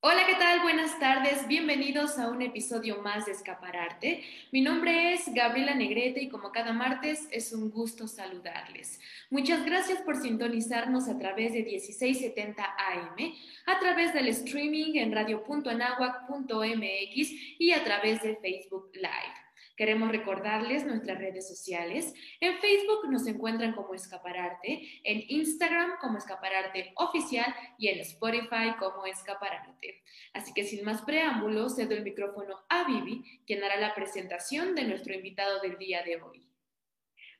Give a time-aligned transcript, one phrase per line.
[0.00, 0.60] Hola, ¿qué tal?
[0.60, 1.48] Buenas tardes.
[1.48, 4.22] Bienvenidos a un episodio más de Escapararte.
[4.52, 9.00] Mi nombre es Gabriela Negrete y como cada martes es un gusto saludarles.
[9.28, 13.34] Muchas gracias por sintonizarnos a través de 1670 AM,
[13.66, 19.47] a través del streaming en radio.anahuac.mx y a través de Facebook Live.
[19.78, 22.12] Queremos recordarles nuestras redes sociales.
[22.40, 29.06] En Facebook nos encuentran como Escapararte, en Instagram como Escapararte Oficial y en Spotify como
[29.06, 30.02] Escapararte.
[30.34, 34.82] Así que sin más preámbulos, cedo el micrófono a Vivi, quien hará la presentación de
[34.82, 36.44] nuestro invitado del día de hoy.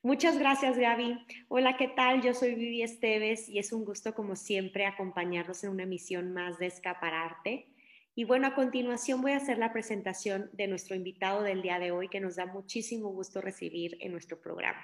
[0.04, 1.18] Muchas gracias, Gaby.
[1.48, 2.22] Hola, ¿qué tal?
[2.22, 6.56] Yo soy Vivi Esteves y es un gusto, como siempre, acompañarnos en una emisión más
[6.60, 7.66] de Escapararte.
[8.18, 11.92] Y bueno, a continuación voy a hacer la presentación de nuestro invitado del día de
[11.92, 14.82] hoy, que nos da muchísimo gusto recibir en nuestro programa.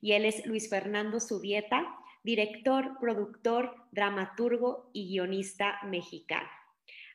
[0.00, 1.86] Y él es Luis Fernando Subieta,
[2.24, 6.48] director, productor, dramaturgo y guionista mexicano.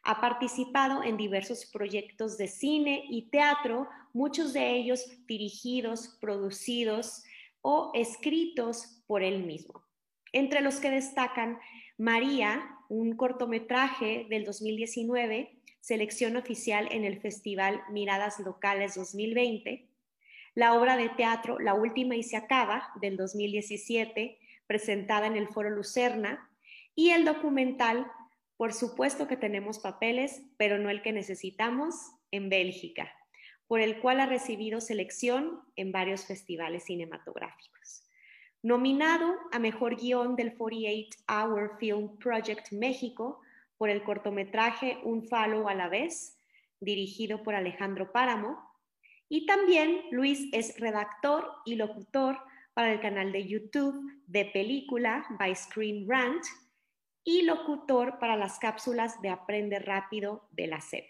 [0.03, 7.21] Ha participado en diversos proyectos de cine y teatro, muchos de ellos dirigidos, producidos
[7.59, 9.83] o escritos por él mismo.
[10.31, 11.59] Entre los que destacan
[11.97, 19.87] María, un cortometraje del 2019, selección oficial en el Festival Miradas Locales 2020,
[20.55, 25.69] la obra de teatro La Última y se acaba del 2017, presentada en el Foro
[25.69, 26.49] Lucerna,
[26.95, 28.11] y el documental
[28.57, 31.95] Por supuesto que tenemos papeles, pero no el que necesitamos,
[32.31, 33.09] en Bélgica,
[33.67, 38.08] por el cual ha recibido selección en varios festivales cinematográficos.
[38.61, 43.39] Nominado a Mejor Guión del 48 Hour Film Project México
[43.77, 46.37] por el cortometraje Un Falo a la vez,
[46.81, 48.59] dirigido por Alejandro Páramo.
[49.29, 52.37] Y también Luis es redactor y locutor
[52.73, 53.95] para el canal de YouTube
[54.27, 56.43] de película by Screen Rant
[57.23, 61.05] y locutor para las cápsulas de Aprende Rápido de la SEP.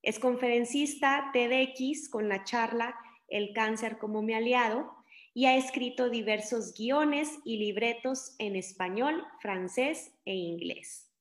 [0.00, 2.96] Es conferencista TEDx con la charla
[3.28, 4.95] El cáncer como mi aliado
[5.36, 11.12] y ha escrito diversos guiones y libretos en español, francés e inglés.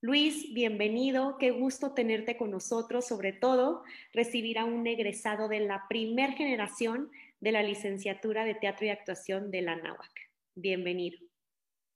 [0.00, 5.86] Luis, bienvenido, qué gusto tenerte con nosotros, sobre todo recibir a un egresado de la
[5.88, 10.10] primer generación de la licenciatura de Teatro y Actuación de la NAWAC.
[10.56, 11.20] Bienvenido.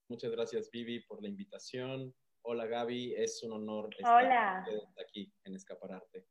[0.07, 2.15] Muchas gracias, Vivi, por la invitación.
[2.43, 4.63] Hola, Gaby, es un honor estar
[5.05, 6.25] aquí en Escapararte.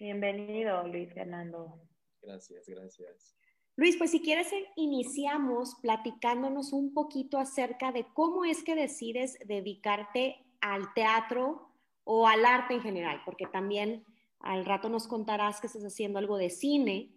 [0.00, 1.80] Bienvenido, Luis Fernando.
[2.20, 3.38] Gracias, gracias.
[3.78, 9.38] Luis, pues si quieres, eh, iniciamos platicándonos un poquito acerca de cómo es que decides
[9.46, 11.70] dedicarte al teatro
[12.02, 14.04] o al arte en general, porque también
[14.40, 17.12] al rato nos contarás que estás haciendo algo de cine,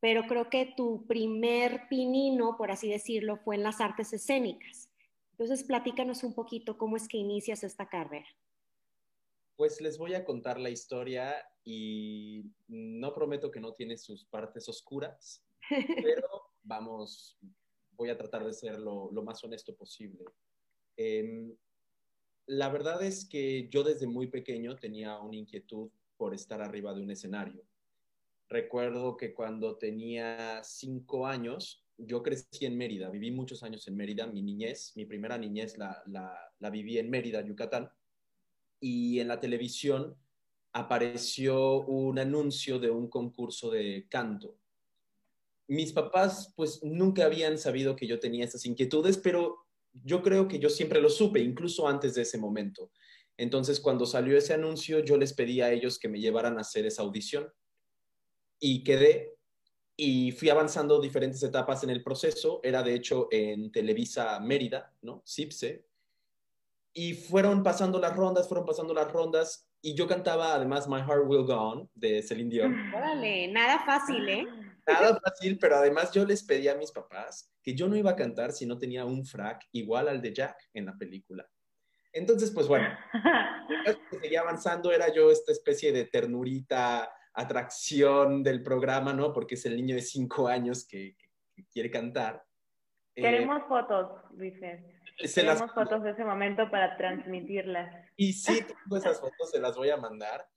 [0.00, 4.90] pero creo que tu primer pinino, por así decirlo, fue en las artes escénicas.
[5.30, 8.26] Entonces, platícanos un poquito cómo es que inicias esta carrera.
[9.54, 14.68] Pues les voy a contar la historia y no prometo que no tiene sus partes
[14.68, 16.28] oscuras, pero
[16.62, 17.38] vamos,
[17.92, 20.24] voy a tratar de ser lo, más honesto posible.
[20.96, 21.54] Em,
[22.46, 27.02] la verdad es que yo desde muy pequeño tenía una inquietud por estar arriba de
[27.02, 27.62] un escenario.
[28.48, 34.26] Recuerdo que cuando tenía cinco años, yo crecí en Mérida, viví muchos años en Mérida,
[34.26, 37.90] mi niñez, mi primera niñez la, la viví en Mérida, Yucatán,
[38.80, 40.16] y en la televisión
[40.72, 44.59] apareció un anuncio de un concurso de canto
[45.70, 50.58] mis papás pues nunca habían sabido que yo tenía estas inquietudes, pero yo creo que
[50.58, 52.90] yo siempre lo supe, incluso antes de ese momento.
[53.36, 56.86] Entonces, cuando salió ese anuncio, yo les pedí a ellos que me llevaran a hacer
[56.86, 57.48] esa audición
[58.58, 59.36] y quedé
[59.96, 62.60] y fui avanzando diferentes etapas en el proceso.
[62.64, 65.22] Era de hecho en Televisa Mérida, ¿no?
[65.24, 65.84] CIPSE.
[66.92, 71.28] Y fueron pasando las rondas, fueron pasando las rondas y yo cantaba además My Heart
[71.28, 72.92] Will Go On de Celine Dion.
[72.92, 74.46] Órale, nada fácil, ¿eh?
[75.00, 78.16] Nada fácil, pero además yo les pedí a mis papás que yo no iba a
[78.16, 81.46] cantar si no tenía un frac igual al de Jack en la película.
[82.12, 82.88] Entonces, pues bueno,
[84.10, 89.32] que seguía avanzando, era yo esta especie de ternurita, atracción del programa, ¿no?
[89.32, 91.16] Porque es el niño de cinco años que,
[91.72, 92.42] quiere cantar.
[93.14, 94.54] Eh, Queremos fotos, Luis.
[95.34, 98.08] Queremos fotos de ese momento para transmitirlas.
[98.16, 100.48] Y sí, tengo esas fotos, se las voy a mandar.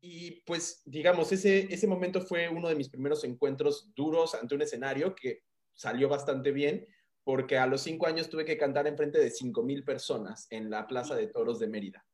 [0.00, 4.62] Y pues, digamos, ese, ese momento fue uno de mis primeros encuentros duros ante un
[4.62, 5.42] escenario que
[5.74, 6.86] salió bastante bien,
[7.24, 10.70] porque a los cinco años tuve que cantar en frente de cinco mil personas en
[10.70, 12.06] la Plaza de Toros de Mérida.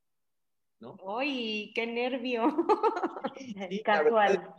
[0.80, 0.96] ¿no?
[1.18, 2.66] ¡Ay, qué nervio!
[3.84, 4.54] Casual.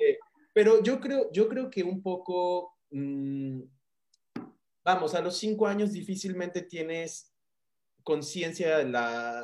[0.54, 3.62] pero yo creo, yo creo que un poco mm,
[4.86, 7.34] vamos, a los cinco años difícilmente tienes
[8.04, 9.44] conciencia de la,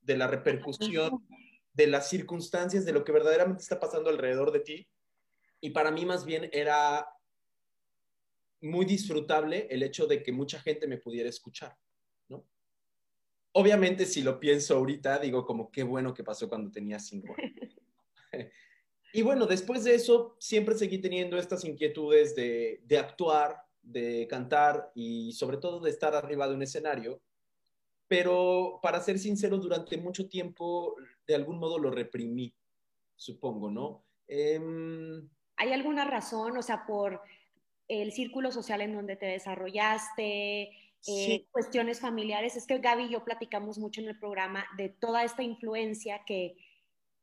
[0.00, 1.26] de la repercusión,
[1.76, 4.88] de las circunstancias, de lo que verdaderamente está pasando alrededor de ti.
[5.60, 7.06] Y para mí más bien era
[8.62, 11.76] muy disfrutable el hecho de que mucha gente me pudiera escuchar,
[12.28, 12.46] ¿no?
[13.52, 17.76] Obviamente si lo pienso ahorita, digo como qué bueno que pasó cuando tenía cinco años.
[19.12, 24.90] y bueno, después de eso siempre seguí teniendo estas inquietudes de, de actuar, de cantar
[24.94, 27.20] y sobre todo de estar arriba de un escenario,
[28.08, 32.54] pero para ser sincero, durante mucho tiempo de algún modo lo reprimí,
[33.16, 34.04] supongo, ¿no?
[34.28, 37.20] Em, ¿Hay alguna razón, o sea, por
[37.88, 40.70] el círculo social en donde te desarrollaste,
[41.06, 42.56] eh, cuestiones familiares?
[42.56, 46.56] Es que Gaby y yo platicamos mucho en el programa de toda esta influencia que,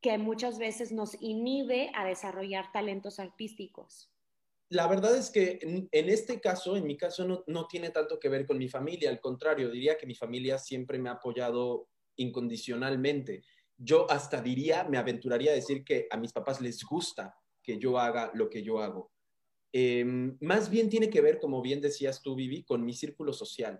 [0.01, 4.12] que muchas veces nos inhibe a desarrollar talentos artísticos
[4.73, 8.27] la verdad es que en, este caso, en mi caso, no, no, tiene tanto que
[8.27, 13.43] ver con mi familia, al contrario, diría que mi familia siempre me ha apoyado incondicionalmente.
[13.77, 17.99] Yo hasta diría, me aventuraría a decir que a mis papás les gusta que yo
[17.99, 19.11] haga lo que yo hago.
[19.71, 23.79] Em, más bien tiene que ver, como bien decías tú, Vivi, con mi círculo social.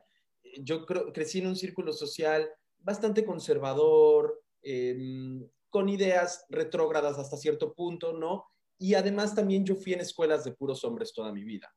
[0.59, 2.47] Yo crecí en un círculo social
[2.77, 8.45] bastante conservador, em, con ideas retrógradas hasta cierto punto, ¿no?
[8.77, 11.73] Y además también yo fui en escuelas de puros hombres toda mi vida.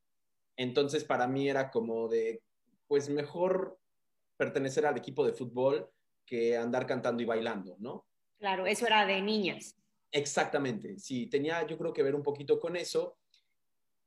[0.57, 2.43] Entonces para mí era como de,
[2.87, 3.79] pues mejor
[4.37, 5.91] pertenecer al equipo de fútbol
[6.25, 8.07] que andar cantando y bailando, ¿no?
[8.39, 9.77] Claro, eso era de niñas.
[10.11, 13.19] Exactamente, sí, tenía yo creo que ver un poquito con eso.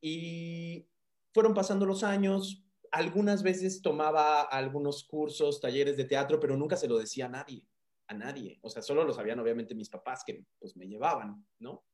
[0.02, 0.88] Y
[1.34, 6.88] fueron pasando los años, algunas veces tomaba algunos cursos, talleres de teatro, pero nunca se
[6.88, 7.68] lo decía a nadie,
[8.08, 8.60] a nadie.
[8.62, 11.86] O sea, solo lo sabían obviamente mis papás que pues me llevaban, ¿no?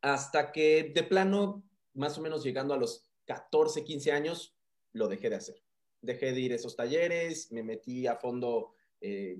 [0.00, 1.64] Hasta que de plano,
[1.94, 4.56] más o menos llegando a los 14, 15 años,
[4.92, 5.62] lo dejé de hacer.
[6.00, 9.36] Dejé de ir a esos talleres, me metí a fondo eh,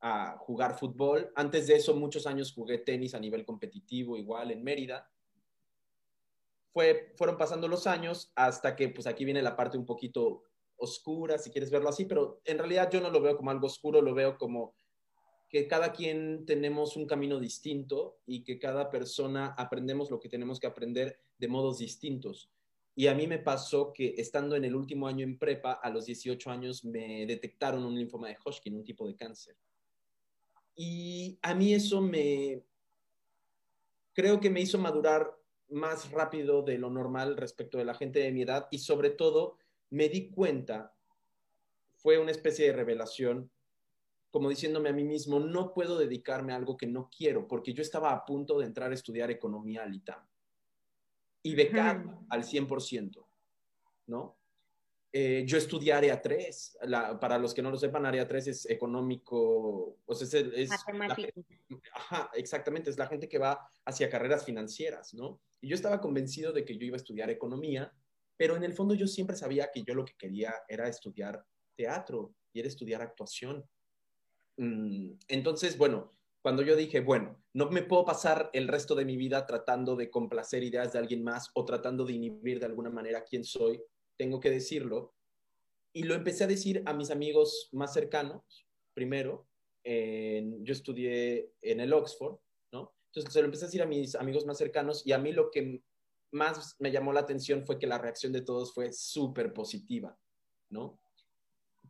[0.00, 1.32] a jugar fútbol.
[1.34, 5.10] Antes de eso, muchos años jugué tenis a nivel competitivo, igual en Mérida.
[6.72, 10.42] Fue, fueron pasando los años hasta que, pues aquí viene la parte un poquito
[10.76, 14.02] oscura, si quieres verlo así, pero en realidad yo no lo veo como algo oscuro,
[14.02, 14.74] lo veo como
[15.54, 20.58] que cada quien tenemos un camino distinto y que cada persona aprendemos lo que tenemos
[20.58, 22.50] que aprender de modos distintos.
[22.96, 26.06] Y a mí me pasó que estando en el último año en prepa, a los
[26.06, 29.56] 18 años me detectaron un linfoma de Hodgkin, un tipo de cáncer.
[30.74, 32.60] Y a mí eso me,
[34.12, 38.32] creo que me hizo madurar más rápido de lo normal respecto de la gente de
[38.32, 39.58] mi edad y sobre todo
[39.90, 40.96] me di cuenta,
[41.94, 43.52] fue una especie de revelación,
[44.34, 47.82] como diciéndome a mí mismo, no puedo dedicarme a algo que no quiero, porque yo
[47.82, 50.26] estaba a punto de entrar a estudiar economía al ITAM
[51.44, 53.24] y becar al 100%,
[54.08, 54.36] ¿no?
[55.12, 56.78] Eh, yo estudié área 3,
[57.20, 60.68] para los que no lo sepan, área 3 es económico, o sea, es,
[61.92, 65.38] ajá, exactamente, es la gente que va hacia carreras financieras, ¿no?
[65.60, 67.92] Y yo estaba convencido de que yo iba a estudiar economía,
[68.36, 71.46] pero en el fondo yo siempre sabía que yo lo que quería era estudiar
[71.76, 73.64] teatro y era estudiar actuación.
[74.56, 76.12] Mm, entonces, bueno,
[76.42, 80.10] cuando yo dije, bueno, no me puedo pasar el resto de mi vida tratando de
[80.10, 83.82] complacer ideas de alguien más o tratando de inhibir de alguna manera quién soy,
[84.16, 85.14] tengo que decirlo.
[85.92, 89.48] Y lo empecé a decir a mis amigos más cercanos, primero.
[89.84, 92.38] yo estudié en el Oxford,
[92.72, 92.94] ¿no?
[93.08, 95.50] Entonces se lo empecé a decir a mis amigos más cercanos y a mí lo
[95.50, 95.82] que
[96.32, 100.18] más me llamó la atención fue que la reacción de todos fue súper positiva,
[100.70, 100.98] ¿no?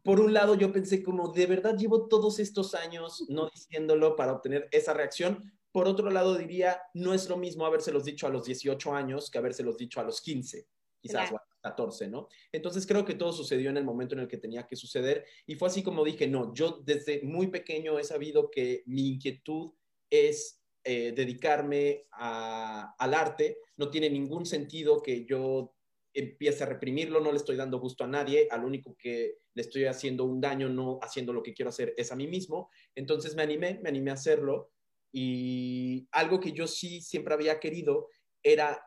[0.05, 4.33] Por un lado yo pensé como, de verdad llevo todos estos años no diciéndolo para
[4.33, 5.53] obtener esa reacción.
[5.73, 9.39] Por otro lado diría, no es lo mismo habérselos dicho a los 18 años que
[9.39, 10.69] habérselos dicho a los 15,
[11.01, 12.29] quizás a los 14, ¿no?
[12.53, 15.57] Entonces creo que todo sucedió en el momento en el que tenía que suceder y
[15.57, 19.73] fue así como dije, no, yo desde muy pequeño he sabido que mi inquietud
[20.11, 25.74] es eh, dedicarme al arte, no tiene ningún sentido que yo
[26.15, 29.85] empiece a reprimirlo, no le estoy dando gusto a nadie, al único que le estoy
[29.85, 32.71] haciendo un daño, no haciendo lo que quiero hacer, es a mí mismo.
[32.95, 34.71] Entonces me animé, me animé a hacerlo
[35.13, 38.09] y algo que yo sí siempre había querido
[38.43, 38.81] era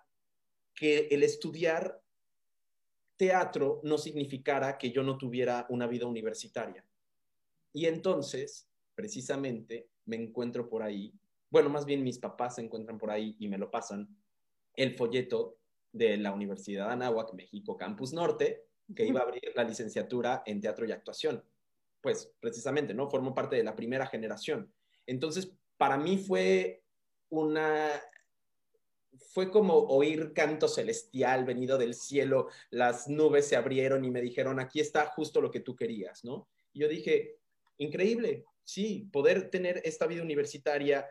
[0.74, 2.02] que el estudiar
[3.18, 6.86] teatro no significara que yo no tuviera una vida universitaria.
[7.74, 11.14] Y entonces, precisamente, me encuentro por ahí,
[11.50, 14.08] bueno, más bien mis papás se encuentran por ahí y me lo pasan,
[14.74, 15.58] el folleto
[15.92, 18.66] de la Universidad de Anáhuac, México, Campus Norte,
[18.96, 21.44] que iba a abrir la licenciatura en teatro y actuación.
[22.02, 23.10] Pues precisamente, ¿no?
[23.10, 24.72] Formó parte de la primera generación.
[25.06, 26.84] Entonces, para mí fue
[27.30, 27.90] una,
[29.18, 34.60] fue como oír canto celestial venido del cielo, las nubes se abrieron y me dijeron,
[34.60, 36.48] aquí está justo lo que tú querías, ¿no?
[36.74, 37.38] Y yo dije,
[37.78, 41.08] increíble, sí, poder tener esta vida universitaria,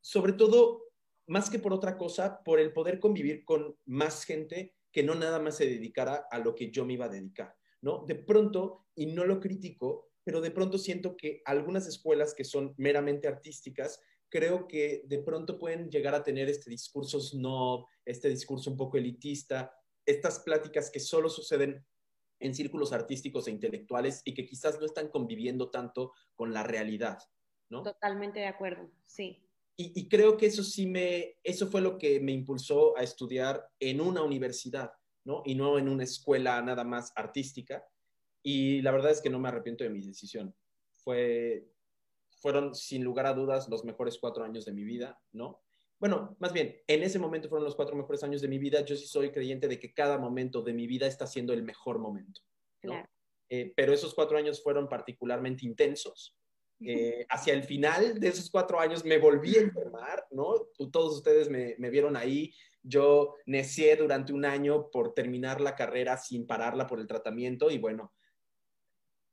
[0.00, 0.87] sobre todo,
[1.28, 5.38] más que por otra cosa, por el poder convivir con más gente que no nada
[5.38, 8.04] más se dedicara a lo que yo me iba a dedicar, ¿no?
[8.06, 12.74] De pronto, y no lo critico, pero de pronto siento que algunas escuelas que son
[12.78, 18.70] meramente artísticas, creo que de pronto pueden llegar a tener este discurso snob, este discurso
[18.70, 19.72] un poco elitista,
[20.06, 21.86] estas pláticas que solo suceden
[22.40, 27.18] en círculos artísticos e intelectuales y que quizás no están conviviendo tanto con la realidad,
[27.68, 27.82] ¿no?
[27.82, 29.47] Totalmente de acuerdo, sí.
[29.80, 34.00] Y, creo que eso sí me, eso fue lo que me impulsó a estudiar en
[34.00, 34.90] una universidad,
[35.22, 35.42] ¿no?
[35.44, 37.86] Y no en una escuela nada más artística.
[38.42, 40.52] Y la verdad es que no me arrepiento de mi decisión.
[40.90, 41.68] Fue,
[42.40, 45.62] fueron sin lugar a dudas los mejores cuatro años de mi vida, ¿no?
[46.00, 48.84] Bueno, más bien, en ese momento fueron los cuatro mejores años de mi vida.
[48.84, 52.00] Yo sí soy creyente de que cada momento de mi vida está siendo el mejor
[52.00, 52.40] momento.
[52.82, 53.08] ¿no?
[53.48, 56.37] Eh, pero esos cuatro años fueron particularmente intensos
[56.80, 60.68] eh, hacia el final de esos cuatro años me volví a enfermar, ¿no?
[60.92, 62.54] Todos ustedes me, vieron ahí.
[62.82, 67.78] Yo necié durante un año por terminar la carrera sin pararla por el tratamiento y
[67.78, 68.14] bueno,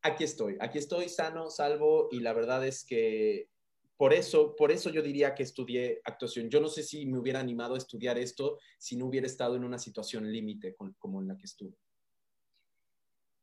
[0.01, 3.49] aquí estoy, aquí estoy sano, salvo y la verdad es que
[3.95, 6.49] por eso, por eso yo diría que estudié actuación.
[6.49, 9.63] Yo no sé si me hubiera animado a estudiar esto si no hubiera estado en
[9.63, 11.77] una situación límite como en la que estuve.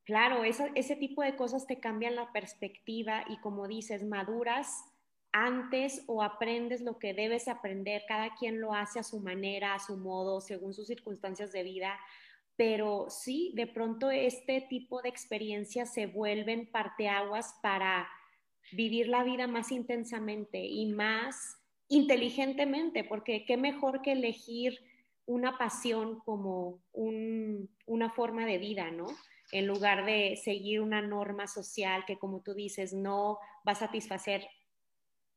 [0.04, 4.84] Claro, ese tipo de cosas te cambian la perspectiva y como dices, maduras
[5.30, 8.02] antes o aprendes lo que debes aprender.
[8.08, 11.98] Cada quien lo hace a su manera, a su modo, según sus circunstancias de vida.
[12.56, 18.08] Pero sí, de pronto este tipo de experiencias se vuelven parteaguas para
[18.72, 21.56] vivir la vida más intensamente y más
[21.88, 24.78] inteligentemente, porque qué mejor que elegir
[25.26, 29.06] una pasión como una forma de vida, ¿no?
[29.52, 34.48] En lugar de seguir una norma social que, como tú dices, no va a satisfacer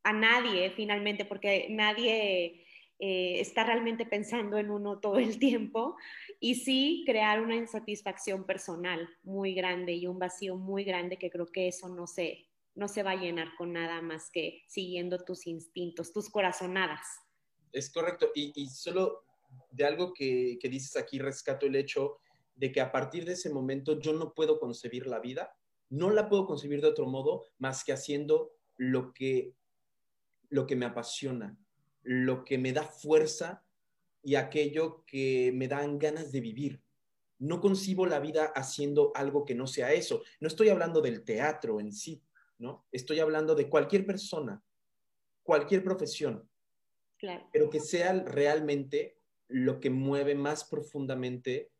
[0.04, 2.66] a nadie finalmente, porque nadie
[2.98, 5.98] eh, está realmente pensando en uno todo el tiempo,
[6.40, 11.48] y sí crear una insatisfacción personal muy grande y un vacío muy grande que creo
[11.48, 15.46] que eso no se, no se va a llenar con nada más que siguiendo tus
[15.46, 17.06] instintos, tus corazonadas.
[17.74, 19.26] Es correcto, y, solo
[19.72, 22.20] de algo que, que dices aquí rescato el hecho
[22.56, 25.56] de que a partir de ese momento yo no puedo concebir la vida,
[25.90, 29.54] no la puedo concebir de otro modo más que haciendo lo que,
[30.50, 31.58] lo que me apasiona,
[32.02, 33.64] lo que me da fuerza
[34.24, 36.82] y aquello que me dan ganas de vivir.
[37.38, 40.24] No concibo la vida haciendo algo que no sea eso.
[40.40, 42.24] No estoy hablando del teatro en sí,
[42.58, 42.88] ¿no?
[42.92, 44.64] Estoy hablando de cualquier persona,
[45.44, 46.50] cualquier profesión,
[47.52, 51.72] pero que sea realmente lo que mueve más profundamente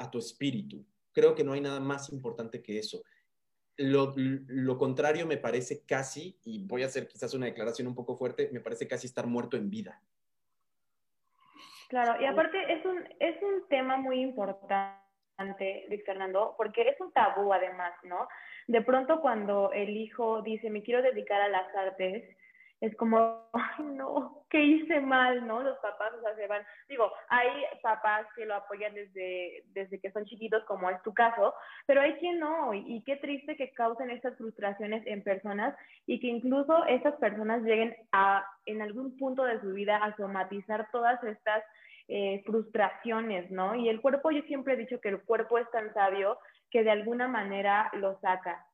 [0.00, 0.84] a tu espíritu.
[1.12, 3.02] Creo que no hay nada más importante que eso.
[3.76, 8.50] Lo, contrario me parece casi, y voy a hacer quizás una declaración un poco fuerte,
[8.52, 10.02] me parece casi estar muerto en vida.
[11.88, 17.12] Claro, y aparte es un, es un tema muy importante, Luis Fernando, porque es un
[17.12, 18.28] tabú además, ¿no?
[18.66, 22.36] De pronto cuando el hijo dice, me quiero dedicar a las artes,
[22.80, 25.62] es como, ay, no, ¿qué hice mal, no?
[25.62, 26.62] Los papás, o sea, se van.
[26.88, 27.48] Digo, hay
[27.82, 31.54] papás que lo apoyan desde, desde que son chiquitos, como es tu caso,
[31.86, 36.28] pero hay quien no, y, qué triste que causen estas frustraciones en personas y que
[36.28, 41.62] incluso estas personas lleguen a, en algún punto de su vida, a somatizar todas estas
[42.08, 43.74] eh, frustraciones, ¿no?
[43.74, 46.38] Y el cuerpo, yo siempre he dicho que el cuerpo es tan sabio
[46.70, 48.66] que de alguna manera lo saca.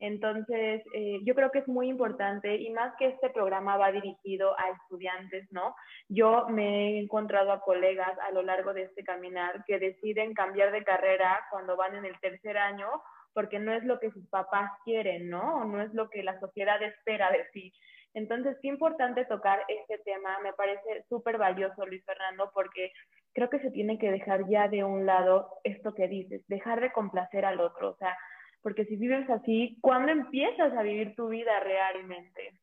[0.00, 4.58] Entonces, eh, yo creo que es muy importante y más que este programa va dirigido
[4.58, 5.74] a estudiantes, ¿no?
[6.08, 10.72] Yo me he encontrado a colegas a lo largo de este caminar que deciden cambiar
[10.72, 12.88] de carrera cuando van en el tercer año
[13.34, 15.56] porque no es lo que sus papás quieren, ¿no?
[15.56, 17.72] O no es lo que la sociedad espera de sí.
[18.14, 20.38] Entonces, qué importante tocar este tema.
[20.42, 22.92] Me parece súper valioso, Luis Fernando, porque
[23.32, 26.92] creo que se tiene que dejar ya de un lado esto que dices, dejar de
[26.92, 27.90] complacer al otro.
[27.90, 28.16] O sea,
[28.64, 32.58] porque si vives así, ¿cuándo empiezas a vivir tu vida realmente?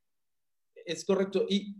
[0.84, 1.46] Es correcto.
[1.48, 1.76] Y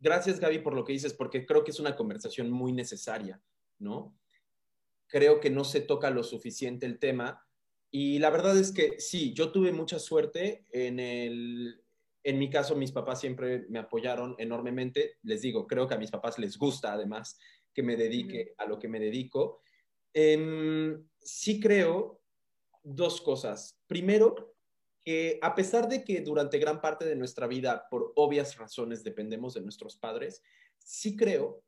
[0.00, 3.40] gracias, Gaby, por lo que dices, porque creo que es una conversación muy necesaria,
[3.78, 4.18] ¿no?
[5.06, 7.46] Creo que no se toca lo suficiente el tema.
[7.92, 11.84] Y la verdad es que sí, yo tuve mucha suerte en el...
[12.24, 15.18] En mi caso, mis papás siempre me apoyaron enormemente.
[15.22, 17.38] Les digo, creo que a mis papás les gusta además
[17.72, 19.62] que me dedique a lo que me dedico.
[20.12, 22.19] Em, sí creo
[22.82, 23.78] dos cosas.
[23.86, 24.54] Primero,
[25.04, 29.54] que a pesar de que durante gran parte de nuestra vida, por obvias razones, dependemos
[29.54, 30.42] de nuestros padres,
[30.78, 31.62] sí creo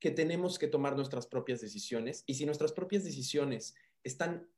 [0.00, 4.48] que tenemos que tomar nuestras propias decisiones y si nuestras propias decisiones están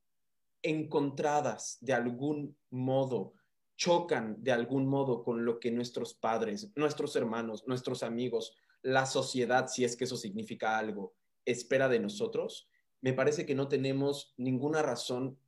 [0.63, 3.35] encontradas de algún modo,
[3.77, 9.67] chocan de algún modo con lo que nuestros padres, nuestros hermanos, nuestros amigos, la sociedad,
[9.69, 12.69] si es que eso significa algo, espera de nosotros,
[13.03, 15.39] me parece que no tenemos ninguna razón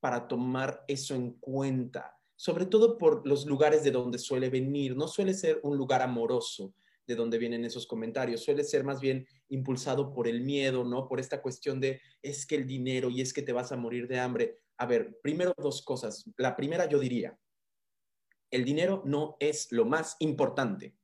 [0.00, 4.96] para tomar eso en cuenta, sobre todo por los lugares de donde suele venir.
[4.96, 6.74] No suele ser un lugar amoroso
[7.06, 11.06] de donde vienen esos comentarios, suele ser más bien impulsado por el miedo, ¿no?
[11.08, 14.08] Por esta cuestión de es que el dinero y es que te vas a morir
[14.08, 14.60] de hambre.
[14.78, 16.28] A ver, primero dos cosas.
[16.36, 17.38] La primera yo diría,
[18.50, 20.94] el dinero no es lo más importante.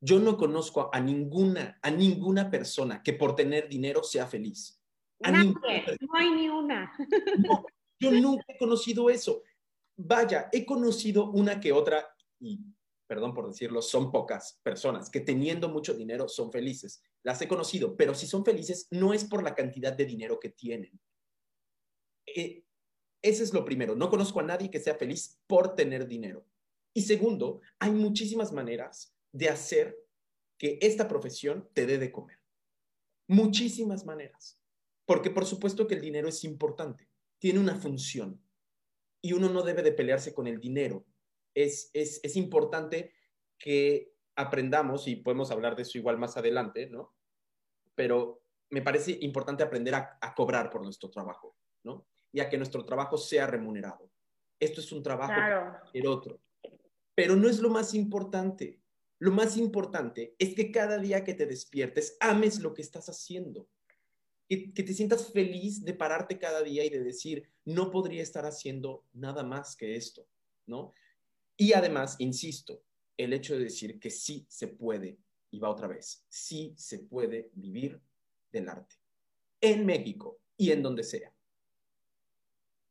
[0.00, 4.80] Yo no conozco a ninguna, a ninguna persona que por tener dinero sea feliz.
[6.00, 6.92] no hay ni una.
[8.00, 9.42] Yo nunca he conocido eso.
[9.96, 12.06] Vaya, he conocido una que otra,
[12.40, 12.60] y
[13.06, 17.02] perdón por decirlo, son pocas personas que teniendo mucho dinero son felices.
[17.22, 20.50] Las he conocido, pero si son felices no es por la cantidad de dinero que
[20.50, 20.98] tienen.
[22.26, 22.64] Eh,
[23.22, 23.94] ese es lo primero.
[23.94, 26.46] No conozco a nadie que sea feliz por tener dinero.
[26.92, 29.96] Y segundo, hay muchísimas maneras de hacer
[30.58, 32.38] que esta profesión te dé de comer.
[33.28, 34.60] Muchísimas maneras.
[35.06, 38.40] Porque por supuesto que el dinero es importante, tiene una función
[39.20, 41.06] y uno no debe de pelearse con el dinero.
[41.54, 43.14] Es, es, importante
[43.58, 47.14] que aprendamos, y podemos hablar de eso igual más adelante, ¿no?
[47.94, 52.06] Pero me parece importante aprender a, a cobrar por nuestro trabajo, ¿no?
[52.32, 54.10] Y a que nuestro trabajo sea remunerado.
[54.58, 55.78] Esto es un trabajo claro.
[55.92, 56.40] el otro.
[57.14, 58.82] Pero no es lo más importante.
[59.18, 63.68] Lo más importante es que cada día que te despiertes ames lo que estás haciendo.
[64.74, 69.04] Que, te sientas feliz de pararte cada día y de decir, no podría estar haciendo
[69.12, 70.26] nada más que esto,
[70.66, 70.92] ¿no?
[71.56, 72.82] Y además, insisto,
[73.16, 75.18] el hecho de decir que sí se puede,
[75.50, 78.00] y va otra vez, sí se puede vivir
[78.52, 78.96] del arte.
[79.60, 81.32] En México y en donde sea.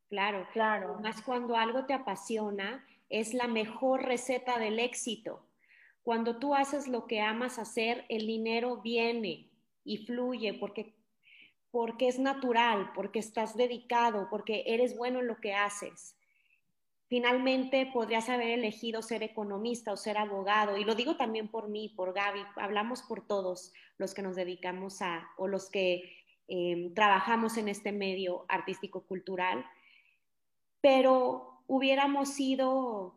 [0.10, 1.00] Claro, claro.
[1.00, 5.46] Más cuando algo te apasiona, es la mejor receta del éxito.
[6.04, 9.50] Cuando tú haces lo que amas hacer, el dinero viene
[9.86, 10.94] y fluye porque,
[11.74, 16.16] porque es natural, porque estás dedicado, porque eres bueno en lo que haces.
[17.08, 21.90] Finalmente podrías haber elegido ser economista o ser abogado, y lo digo también por mí,
[21.90, 26.14] por Gaby, hablamos por todos los que nos dedicamos a, o los que
[26.48, 29.66] eh, trabajamos en este medio artístico-cultural,
[30.80, 33.16] pero hubiéramos sido,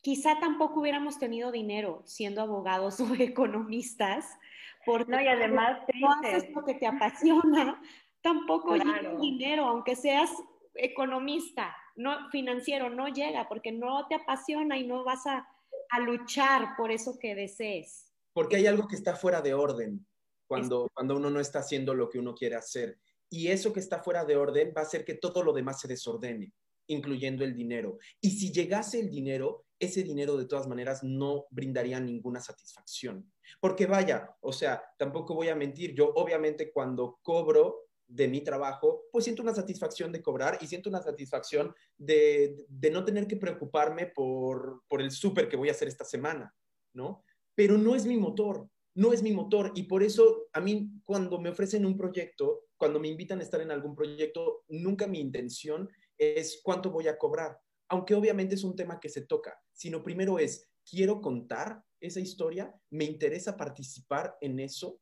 [0.00, 4.38] quizá tampoco hubiéramos tenido dinero siendo abogados o economistas,
[4.84, 7.80] porque no, y además no haces lo que te apasiona,
[8.20, 10.30] tampoco llega dinero, aunque seas
[10.74, 15.46] economista, no financiero, no llega porque no te apasiona y no vas a,
[15.90, 18.12] a luchar por eso que desees.
[18.32, 20.06] Porque hay algo que está fuera de orden
[20.46, 22.98] cuando, cuando uno no está haciendo lo que uno quiere hacer.
[23.30, 25.88] Y eso que está fuera de orden va a hacer que todo lo demás se
[25.88, 26.52] desordene
[26.86, 27.98] incluyendo el dinero.
[28.20, 33.30] Y si llegase el dinero, ese dinero de todas maneras no brindaría ninguna satisfacción.
[33.60, 39.04] Porque vaya, o sea, tampoco voy a mentir, yo obviamente cuando cobro de mi trabajo,
[39.10, 44.06] pues siento una satisfacción de cobrar y siento una satisfacción de, no tener que preocuparme
[44.06, 46.54] por, por el súper que voy a hacer esta semana,
[46.92, 47.24] ¿no?
[47.54, 51.40] Pero no es mi motor, no es mi motor y por eso a mí cuando
[51.40, 55.88] me ofrecen un proyecto, cuando me invitan a estar en algún proyecto, nunca mi intención
[56.18, 60.38] es cuánto voy a cobrar, aunque obviamente es un tema que se toca, sino primero
[60.38, 65.00] es, quiero contar esa historia, me interesa participar en eso,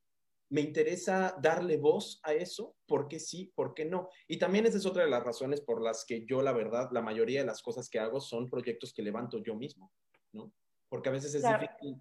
[0.51, 4.09] me interesa darle voz a eso, ¿por qué sí, por qué no?
[4.29, 7.01] Y también esa es otra de las razones por las que yo, la verdad, la
[7.01, 9.91] mayoría de las cosas que hago son proyectos que levanto yo mismo,
[10.33, 10.53] ¿no?
[10.89, 11.97] Porque a veces es difícil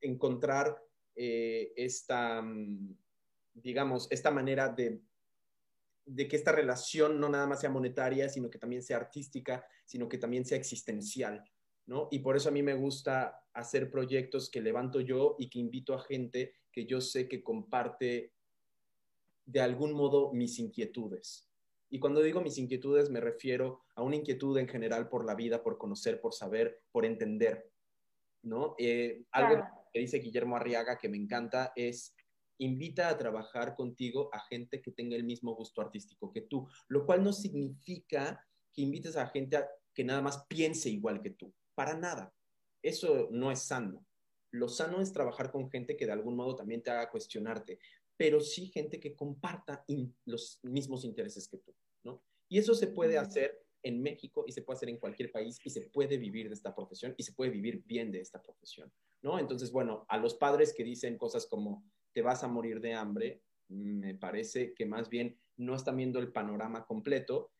[0.00, 0.80] encontrar
[1.16, 2.96] eh, esta, mm,
[3.54, 5.02] digamos, esta manera de
[6.04, 10.08] de que esta relación no nada más sea monetaria, sino que también sea artística, sino
[10.08, 11.44] que también sea existencial,
[11.86, 12.08] ¿no?
[12.10, 15.94] Y por eso a mí me gusta hacer proyectos que levanto yo y que invito
[15.94, 18.32] a gente que yo sé que comparte
[19.44, 21.48] de algún modo mis inquietudes.
[21.90, 25.62] Y cuando digo mis inquietudes me refiero a una inquietud en general por la vida,
[25.62, 27.70] por conocer, por saber, por entender,
[28.42, 28.74] ¿no?
[28.78, 29.62] Eh, algo
[29.92, 32.14] que dice Guillermo Arriaga que me encanta es
[32.58, 37.04] invita a trabajar contigo a gente que tenga el mismo gusto artístico que tú, lo
[37.06, 39.58] cual no significa que invites a gente
[39.94, 42.32] que nada más piense igual que tú, para nada.
[42.82, 44.04] Eso no es sano.
[44.50, 47.78] Lo sano es trabajar con gente que de algún modo también te haga cuestionarte,
[48.16, 49.84] pero sí gente que comparta
[50.26, 52.22] los mismos intereses que tú, ¿no?
[52.48, 55.70] Y eso se puede hacer en México y se puede hacer en cualquier país y
[55.70, 59.38] se puede vivir de esta profesión y se puede vivir bien de esta profesión, ¿no?
[59.38, 63.42] Entonces, bueno, a los padres que dicen cosas como, te vas a morir de hambre,
[63.68, 67.52] me parece que más bien no están viendo el panorama completo.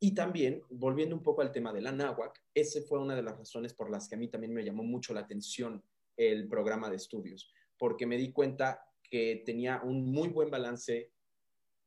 [0.00, 3.38] Y también, volviendo un poco al tema de la náhuac, esa fue una de las
[3.38, 5.82] razones por las que a mí también me llamó mucho la atención
[6.16, 11.12] el programa de estudios, porque me di cuenta que tenía un muy buen balance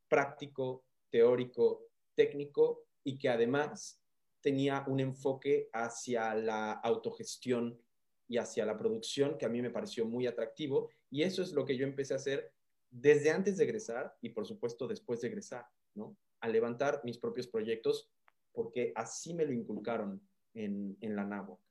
[0.07, 4.01] práctico, teórico, técnico y que además
[4.41, 7.81] tenía un enfoque hacia la autogestión
[8.27, 11.63] y hacia la producción que a mí me pareció muy atractivo y eso es lo
[11.63, 12.51] que yo empecé a hacer
[12.91, 16.17] desde antes de egresar y por supuesto después de egresar, ¿no?
[16.41, 18.11] A levantar mis propios proyectos
[18.51, 20.19] porque así me lo inculcaron
[20.53, 21.61] en, en la NAVO.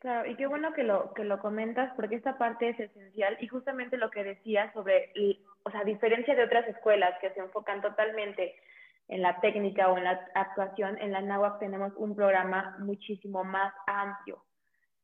[0.00, 3.46] Claro, y qué bueno que lo, que lo comentas porque esta parte es esencial y
[3.46, 5.12] justamente lo que decías sobre,
[5.62, 8.56] o sea, a diferencia de otras escuelas que se enfocan totalmente
[9.06, 13.72] en la técnica o en la actuación, en la NAWAC tenemos un programa muchísimo más
[13.86, 14.42] amplio.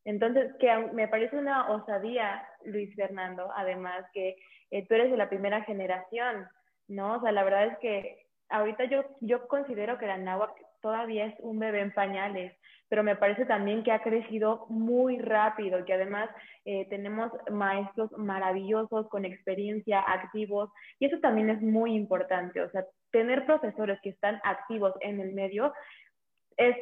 [0.06, 4.36] Entonces, que me parece una osadía, Luis Fernando, además que
[4.70, 6.46] eh, tú eres de la primera generación,
[6.86, 7.16] ¿no?
[7.16, 11.34] O sea, la verdad es que ahorita yo, yo considero que la NAWAC todavía es
[11.40, 12.56] un bebé en pañales,
[12.88, 16.30] pero me parece también que ha crecido muy rápido, que además
[16.64, 22.84] eh, tenemos maestros maravillosos con experiencia, activos, y eso también es muy importante, o sea,
[23.10, 25.72] tener profesores que están activos en el medio
[26.56, 26.76] es,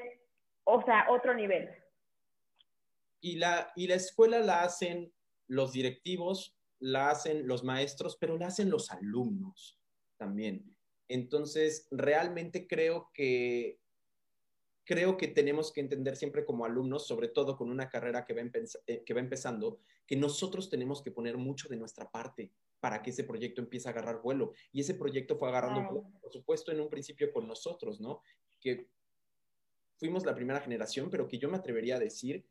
[0.65, 1.71] o sea, otro nivel.
[3.25, 5.11] Y la, y la escuela la hacen
[5.47, 9.81] los directivos, la hacen los maestros, pero la hacen los alumnos
[10.19, 10.77] también.
[11.09, 13.81] Entonces, realmente creo que
[14.85, 18.43] creo que tenemos que entender siempre como alumnos, sobre todo con una carrera que va,
[18.87, 23.09] eh, que va empezando, que nosotros tenemos que poner mucho de nuestra parte para que
[23.09, 24.53] ese proyecto empiece a agarrar vuelo.
[24.71, 28.21] Y ese proyecto fue agarrando vuelo, por supuesto, en un principio con nosotros, ¿no?
[28.61, 28.91] Que
[29.97, 32.47] fuimos la primera generación, pero que yo me atrevería a decir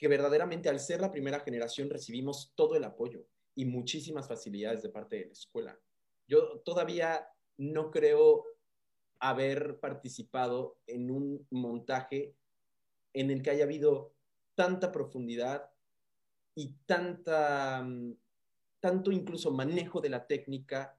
[0.00, 4.88] que verdaderamente al ser la primera generación recibimos todo el apoyo y muchísimas facilidades de
[4.88, 5.78] parte de la escuela.
[6.26, 8.46] Yo todavía no creo
[9.18, 12.34] haber participado en un montaje
[13.12, 14.14] en el que haya habido
[14.54, 15.70] tanta profundidad
[16.54, 18.14] y tanta, mm,
[18.80, 20.98] tanto incluso manejo de la técnica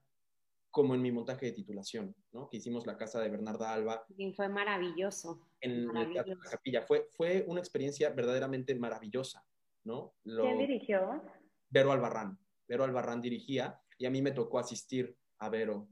[0.70, 2.48] como en mi montaje de titulación, ¿no?
[2.48, 4.04] Que hicimos la casa de Bernarda Alba.
[4.16, 5.40] Y fue maravilloso.
[5.60, 6.82] En el Teatro de la Capilla.
[6.82, 9.44] Fue, fue una experiencia verdaderamente maravillosa,
[9.84, 10.14] ¿no?
[10.24, 11.22] ¿Quién dirigió?
[11.70, 12.38] Vero Albarrán.
[12.66, 15.88] Vero Albarrán dirigía y a mí me tocó asistir a Vero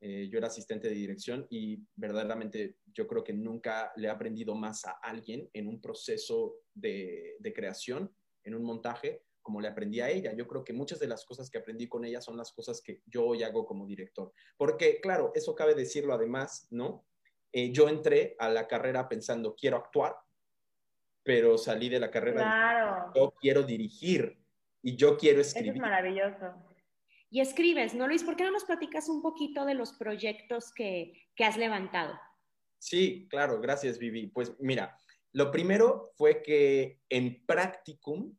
[0.00, 4.54] eh, yo era asistente de dirección y verdaderamente yo creo que nunca le he aprendido
[4.54, 8.14] más a alguien en un proceso de, de, creación,
[8.44, 10.34] en un montaje, como le aprendí a ella.
[10.34, 13.00] Yo creo que muchas de las cosas que aprendí con ella son las cosas que
[13.06, 14.30] yo hoy hago como director.
[14.58, 17.06] Porque, claro, eso cabe decirlo además, ¿no?
[17.50, 20.14] Eh, yo entré a la carrera pensando, quiero actuar,
[21.22, 22.42] pero salí de la carrera.
[22.42, 23.12] Claro.
[23.14, 24.38] yo quiero dirigir
[24.82, 25.70] y yo quiero escribir.
[25.70, 26.68] Eso es maravilloso
[27.30, 28.24] y escribes, ¿no, Luis?
[28.24, 32.18] ¿Por qué no nos platicas un poquito de los proyectos que, has levantado?
[32.78, 34.28] Sí, claro, gracias, Vivi.
[34.28, 34.96] Pues mira,
[35.32, 38.36] lo primero fue que en practicum,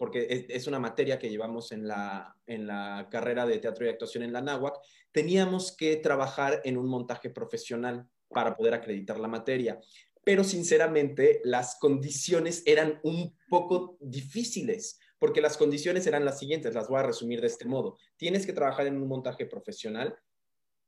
[0.00, 4.24] porque es, una materia que llevamos en la, en la carrera de teatro y actuación
[4.24, 4.78] en la NAWAC,
[5.12, 9.78] teníamos que trabajar en un montaje profesional para poder acreditar la materia.
[10.24, 16.88] Pero sinceramente, las condiciones eran un poco difíciles porque las condiciones eran las siguientes, las
[16.88, 17.98] voy a resumir de este modo.
[18.16, 20.18] Tienes que trabajar en un montaje profesional,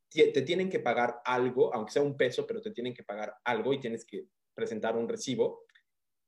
[0.09, 3.75] te tienen que pagar algo, aunque sea un peso, pero te tienen que pagar algo
[3.75, 5.67] y tienes que presentar un recibo.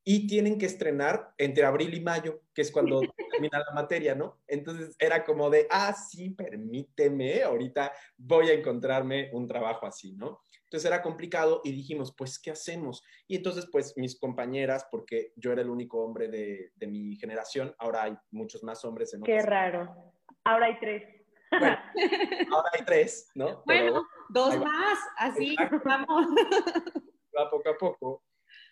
[0.05, 4.39] Y tienen que estrenar entre abril y mayo, que es cuando termina la materia, ¿no?
[4.47, 10.43] Entonces era como de, ah, sí, permíteme, ahorita voy a encontrarme un trabajo así, ¿no?
[10.65, 13.05] Entonces era complicado y dijimos, pues, ¿qué hacemos?
[13.29, 17.75] Y entonces, pues, mis compañeras, porque yo era el único hombre de, de mi generación,
[17.79, 20.13] ahora hay muchos más hombres en Qué raro.
[20.45, 21.03] Ahora hay tres.
[21.51, 21.79] Bueno,
[22.53, 23.63] ahora hay tres, ¿no?
[23.65, 26.27] Bueno, dos más, así vamos.
[27.37, 28.23] Va poco a poco.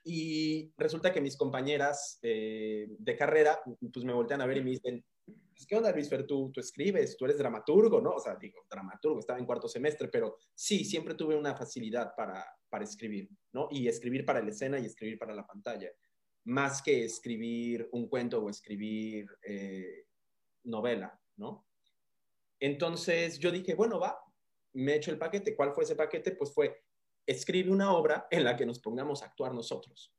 [0.05, 3.61] Y resulta que mis compañeras eh, de carrera,
[3.93, 6.27] pues me voltean a ver y me dicen, pues, ¿qué onda, Luis Fer?
[6.27, 8.15] Tú, tú escribes, tú eres dramaturgo, ¿no?
[8.15, 12.45] O sea, digo, dramaturgo, estaba en cuarto semestre, pero sí, siempre tuve una facilidad para,
[12.69, 13.69] para escribir, ¿no?
[13.71, 15.91] Y escribir para la escena y escribir para la pantalla,
[16.45, 20.07] más que escribir un cuento o escribir eh,
[20.65, 21.67] novela, ¿no?
[22.59, 24.19] Entonces yo dije, bueno, va,
[24.73, 25.55] me he hecho el paquete.
[25.55, 26.33] ¿Cuál fue ese paquete?
[26.33, 26.82] Pues fue,
[27.27, 30.15] escribe una obra en la que nos pongamos a actuar nosotros,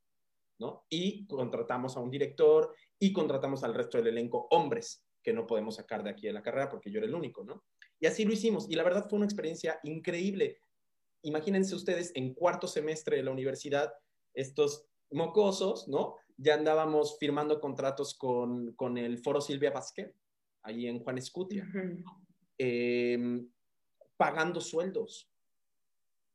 [0.60, 0.86] ¿no?
[0.89, 5.76] Y contratamos a un director y contratamos al resto del elenco hombres, que no podemos
[5.76, 7.63] sacar de aquí de la carrera porque yo era el único, ¿no?
[8.00, 8.70] Y así lo hicimos.
[8.70, 10.58] Y la verdad fue una experiencia increíble.
[11.22, 13.94] Imagínense ustedes en cuarto semestre de la universidad,
[14.34, 16.18] estos mocosos, ¿no?
[16.38, 20.13] Ya andábamos firmando contratos con, con el Foro Silvia Pasquel,
[20.63, 21.66] ahí en Juan Escutia,
[22.58, 23.50] em,
[24.18, 25.33] pagando sueldos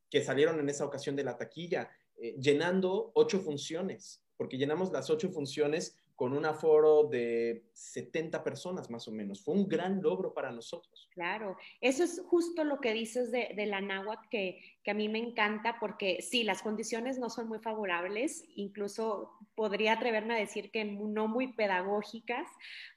[0.09, 5.09] que salieron en esa ocasión de la taquilla, eh, llenando ocho funciones, porque llenamos las
[5.09, 9.41] ocho funciones con un aforo de 70 personas más o menos.
[9.41, 11.07] Fue un gran logro para nosotros.
[11.13, 15.07] Claro, eso es justo lo que dices de, de la náhuatl que, que, a mí
[15.07, 20.71] me encanta porque sí, las condiciones no son muy favorables, incluso podría atreverme a decir
[20.71, 22.49] que no muy pedagógicas,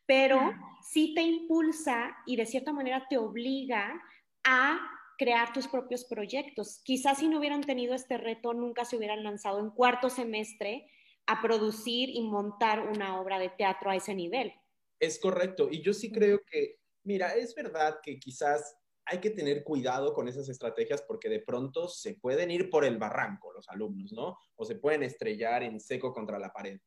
[0.05, 0.41] pero
[0.83, 4.03] sí te impulsa y de cierta manera te obliga
[4.43, 4.81] a
[5.23, 6.81] crear tus propios proyectos.
[6.83, 10.91] Quizás si no hubieran tenido este reto, nunca se hubieran lanzado en cuarto semestre
[11.27, 14.53] a producir y montar una obra de teatro a ese nivel.
[14.99, 15.69] Es correcto.
[15.71, 20.27] Y yo sí creo que, mira, es verdad que quizás hay que tener cuidado con
[20.27, 24.37] esas estrategias porque de pronto se pueden ir por el barranco los alumnos, ¿no?
[24.57, 26.81] O se pueden estrellar en seco contra la pared.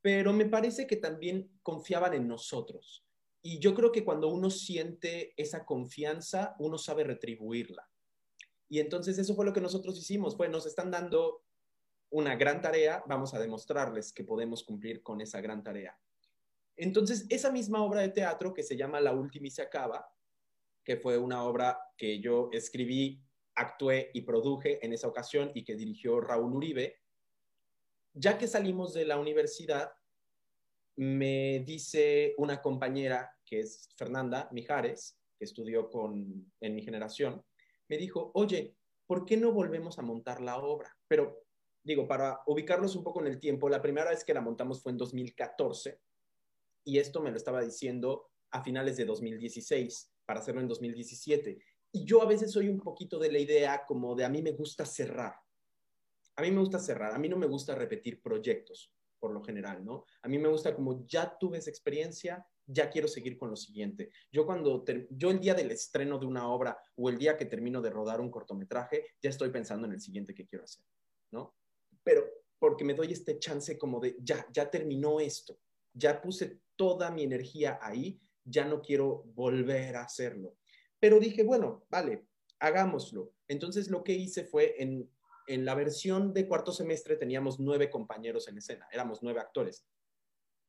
[0.00, 3.06] Pero me parece que también confiaban en nosotros.
[3.46, 7.86] Y yo creo que cuando uno siente esa confianza, uno sabe retribuirla.
[8.70, 10.34] Y entonces eso fue lo que nosotros hicimos.
[10.34, 11.44] Pues nos están dando
[12.08, 15.94] una gran tarea, vamos a demostrarles que podemos cumplir con esa gran tarea.
[16.74, 20.08] Entonces, esa misma obra de teatro que se llama La última y se acaba,
[20.82, 23.22] que fue una obra que yo escribí,
[23.56, 26.96] actué y produje en esa ocasión y que dirigió Raúl Uribe,
[28.14, 29.92] ya que salimos de la universidad,
[30.96, 37.44] me dice una compañera que es Fernanda Mijares, que estudió con, en mi generación,
[37.88, 38.76] me dijo, oye,
[39.06, 40.96] ¿por qué no volvemos a montar la obra?
[41.08, 41.44] Pero
[41.82, 44.92] digo, para ubicarlos un poco en el tiempo, la primera vez que la montamos fue
[44.92, 46.00] en 2014
[46.84, 51.58] y esto me lo estaba diciendo a finales de 2016 para hacerlo en 2017.
[51.92, 54.52] Y yo a veces soy un poquito de la idea como de a mí me
[54.52, 55.34] gusta cerrar.
[56.36, 58.93] A mí me gusta cerrar, a mí no me gusta repetir proyectos
[59.24, 60.04] por lo general, ¿no?
[60.20, 64.10] A mí me gusta como ya tuve esa experiencia, ya quiero seguir con lo siguiente.
[64.30, 67.80] Yo cuando, yo el día del estreno de una obra o el día que termino
[67.80, 70.84] de rodar un cortometraje, ya estoy pensando en el siguiente que quiero hacer,
[71.30, 71.54] ¿no?
[72.02, 72.22] pero
[72.58, 75.58] porque me doy este chance como de, ya, ya terminó esto,
[75.94, 80.58] ya puse toda mi energía ahí, ya no quiero volver a hacerlo.
[81.00, 82.26] Pero dije, bueno, vale,
[82.60, 83.32] hagámoslo.
[83.48, 85.10] Entonces lo que hice fue en,
[85.46, 89.86] en la versión de cuarto semestre teníamos nueve compañeros en escena, éramos nueve actores.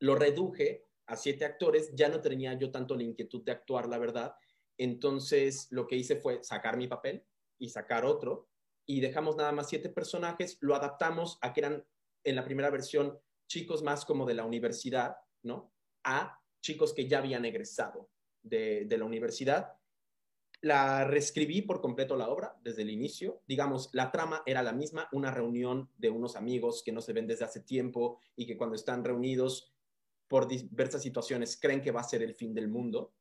[0.00, 3.98] Lo reduje a siete actores, ya no tenía yo tanto la inquietud de actuar, la
[3.98, 4.34] verdad.
[4.76, 7.24] Entonces lo que hice fue sacar mi papel
[7.58, 8.48] y sacar otro
[8.86, 11.84] y dejamos nada más siete personajes, lo adaptamos a que eran
[12.24, 15.72] en la primera versión chicos más como de la universidad, ¿no?
[16.04, 18.10] A chicos que ya habían egresado
[18.42, 19.72] de, de la universidad.
[20.62, 23.42] La reescribí por completo la obra desde el inicio.
[23.46, 27.26] Digamos, la trama era la misma, una reunión de unos amigos que no se ven
[27.26, 29.72] desde hace tiempo y que cuando están reunidos
[30.28, 33.12] por diversas situaciones creen que va a ser el fin del mundo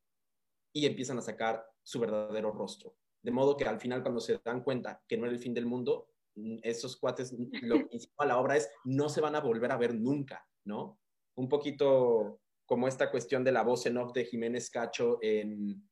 [0.73, 2.95] y empiezan a sacar su verdadero rostro.
[3.21, 5.65] De modo que al final, cuando se dan cuenta que no era el fin del
[5.65, 9.71] mundo, mm, esos cuates, lo que a la obra es, no se van a volver
[9.71, 10.99] a ver nunca, ¿no?
[11.35, 15.87] Un poquito como esta cuestión de la voz en off de Jiménez Cacho en,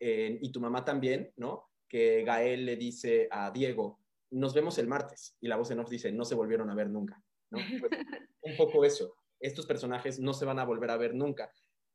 [0.00, 1.70] Y tu mamá también, ¿no?
[1.86, 5.90] Que Gael le dice a Diego, nos vemos el martes, y la voz en off
[5.90, 7.58] dice, no se volvieron a ver nunca, ¿no?
[7.80, 7.92] Pues,
[8.42, 11.52] un poco eso, estos personajes no se van a volver a ver nunca.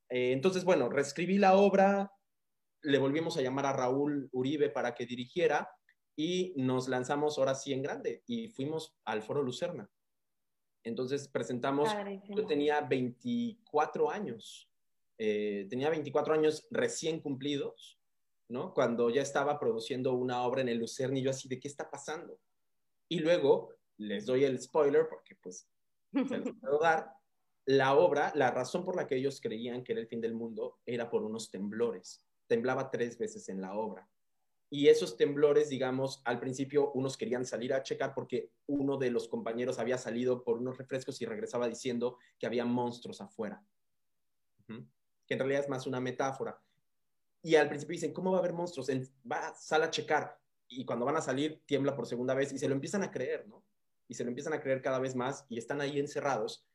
[0.08, 2.12] Eh, entonces, bueno, reescribí la obra,
[2.82, 5.68] le volvimos a llamar a Raúl Uribe para que dirigiera
[6.14, 9.90] y nos lanzamos ahora sí en grande y fuimos al Foro Lucerna.
[10.84, 11.90] Entonces presentamos,
[12.28, 14.70] yo tenía 24 años,
[15.18, 17.95] eh, tenía 24 años recién cumplidos,
[18.74, 21.90] Cuando ya estaba produciendo una obra en el Lucerna y yo así, ¿de qué está
[21.90, 22.38] pasando?
[23.08, 25.68] Y luego les doy el spoiler porque pues
[26.12, 27.12] se los puedo dar.
[27.64, 30.78] La obra, la razón por la que ellos creían que era el fin del mundo
[30.86, 34.08] era por unos temblores temblaba tres veces en la obra.
[34.68, 39.28] Y esos temblores, digamos, al principio unos querían salir a checar porque uno de los
[39.28, 43.64] compañeros había salido por unos refrescos y regresaba diciendo que había monstruos afuera.
[44.66, 46.60] Que en realidad es más una metáfora.
[47.42, 48.88] Y al principio dicen, ¿cómo va a haber monstruos?
[49.30, 50.38] va, sal a checar.
[50.68, 53.46] Y cuando van a salir, tiembla por segunda vez y se lo empiezan a creer,
[53.46, 53.64] ¿no?
[54.08, 56.66] Y se lo empiezan a creer cada vez más y están ahí encerrados.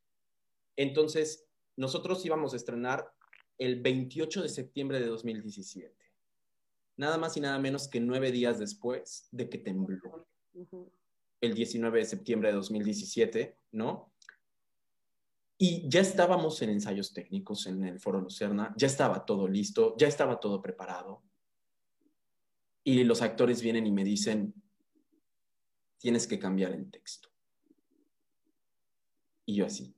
[0.75, 1.45] Entonces,
[1.75, 3.11] nosotros íbamos a estrenar
[3.57, 5.95] el 28 de septiembre de 2017.
[6.97, 10.27] Nada más y nada menos que nueve días después de que tembló.
[11.41, 14.10] El 19 de septiembre de 2017, ¿no?
[15.63, 20.07] Y ya estábamos en ensayos técnicos en el Foro Lucerna, ya estaba todo listo, ya
[20.07, 21.21] estaba todo preparado.
[22.83, 24.55] Y los actores vienen y me dicen,
[25.99, 27.29] tienes que cambiar el texto.
[29.45, 29.93] Y yo así.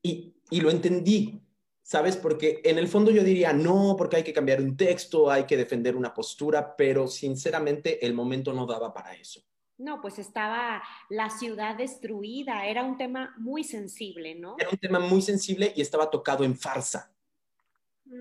[0.00, 1.42] Y, y lo entendí,
[1.82, 2.16] ¿sabes?
[2.16, 5.56] Porque en el fondo yo diría, no, porque hay que cambiar un texto, hay que
[5.56, 9.42] defender una postura, pero sinceramente el momento no daba para eso.
[9.78, 14.56] No, pues estaba la ciudad destruida, era un tema muy sensible, ¿no?
[14.58, 17.12] Era un tema muy sensible y estaba tocado en farsa.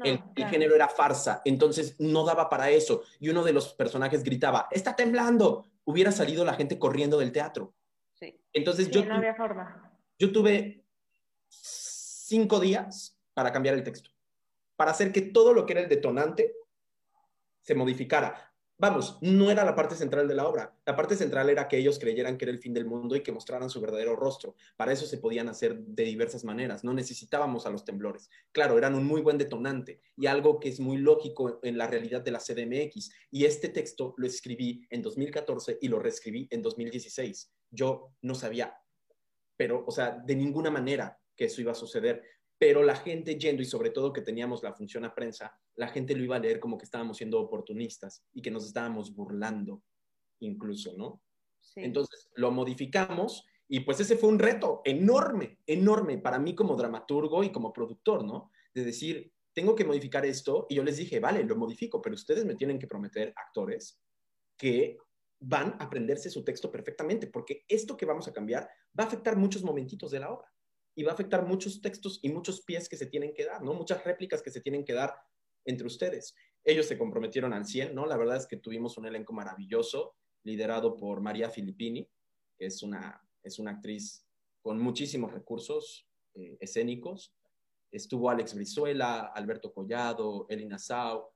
[0.03, 3.01] el, género era farsa, entonces no daba para eso.
[3.19, 5.67] Y uno de los personajes gritaba, está temblando.
[5.83, 7.73] Hubiera salido la gente corriendo del teatro.
[8.13, 8.39] Sí.
[8.53, 9.91] Entonces yo, no había forma.
[10.19, 10.83] yo tuve
[11.49, 14.11] cinco días para cambiar el texto,
[14.75, 16.53] para hacer que todo lo que era el detonante
[17.61, 18.46] se modificara
[18.77, 20.75] vamos, no era la parte central de la obra.
[20.85, 23.31] La parte central era que ellos creyeran que era el fin del mundo y que
[23.31, 24.55] mostraran su verdadero rostro.
[24.75, 26.83] Para eso se podían hacer de diversas maneras.
[26.83, 28.29] No necesitábamos a los temblores.
[28.51, 32.21] Claro, eran un muy buen detonante y algo que es muy lógico en la realidad
[32.21, 33.11] de la CDMX.
[33.31, 37.51] Y este texto lo escribí en 2014 y lo reescribí en 2016.
[37.71, 38.77] Yo no sabía,
[39.55, 42.23] pero, o sea, de ninguna manera que eso iba a suceder
[42.59, 46.15] pero la gente yendo y sobre todo que teníamos la función a prensa, la gente
[46.15, 49.83] lo iba a leer como que estábamos siendo oportunistas y que nos estábamos burlando
[50.39, 51.21] incluso, ¿no?
[51.75, 57.43] Entonces lo modificamos y pues ese fue un reto enorme, enorme para mí como dramaturgo
[57.43, 58.51] y como productor, ¿no?
[58.73, 62.45] De decir, tengo que modificar esto y yo les dije, vale, lo modifico, pero ustedes
[62.45, 63.99] me tienen que prometer, actores,
[64.55, 64.97] que
[65.39, 68.67] van a aprenderse su texto perfectamente, porque esto que vamos a cambiar
[68.99, 70.51] va a afectar muchos momentitos de la obra
[70.97, 73.75] y va a afectar muchos textos y muchos pies que se tienen que dar, ¿no?
[73.75, 75.13] Muchas réplicas que se tienen que dar
[75.63, 76.33] entre ustedes.
[76.63, 78.07] Ellos se comprometieron al 100, ¿no?
[78.07, 82.09] La verdad es que tuvimos un elenco maravilloso, liderado por María Filippini,
[82.57, 84.25] que es una, es una actriz
[84.63, 87.31] con muchísimos recursos eh, escénicos.
[87.91, 91.29] Estuvo Alex Brizuela, Alberto Collado, Elina Sau,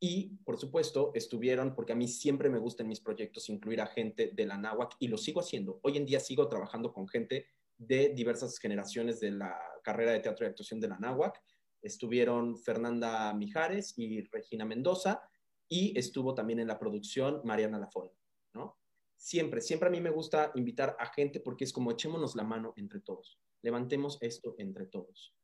[0.00, 3.86] y, por supuesto, estuvieron, porque a mí siempre me gusta en mis proyectos incluir a
[3.88, 5.80] gente de la NAWAC y lo sigo haciendo.
[5.82, 7.46] Hoy en día sigo trabajando con gente
[7.86, 11.40] de diversas generaciones de la carrera de teatro y actuación de la NAWAC.
[11.82, 15.22] Estuvieron Fernanda Mijares y Regina Mendoza
[15.68, 18.10] y estuvo también en la producción Mariana Lafón,
[18.54, 18.78] ¿no?
[19.16, 22.74] Siempre, siempre a mí me gusta invitar a gente porque es como echémonos la mano
[22.76, 25.34] entre todos, levantemos esto entre todos.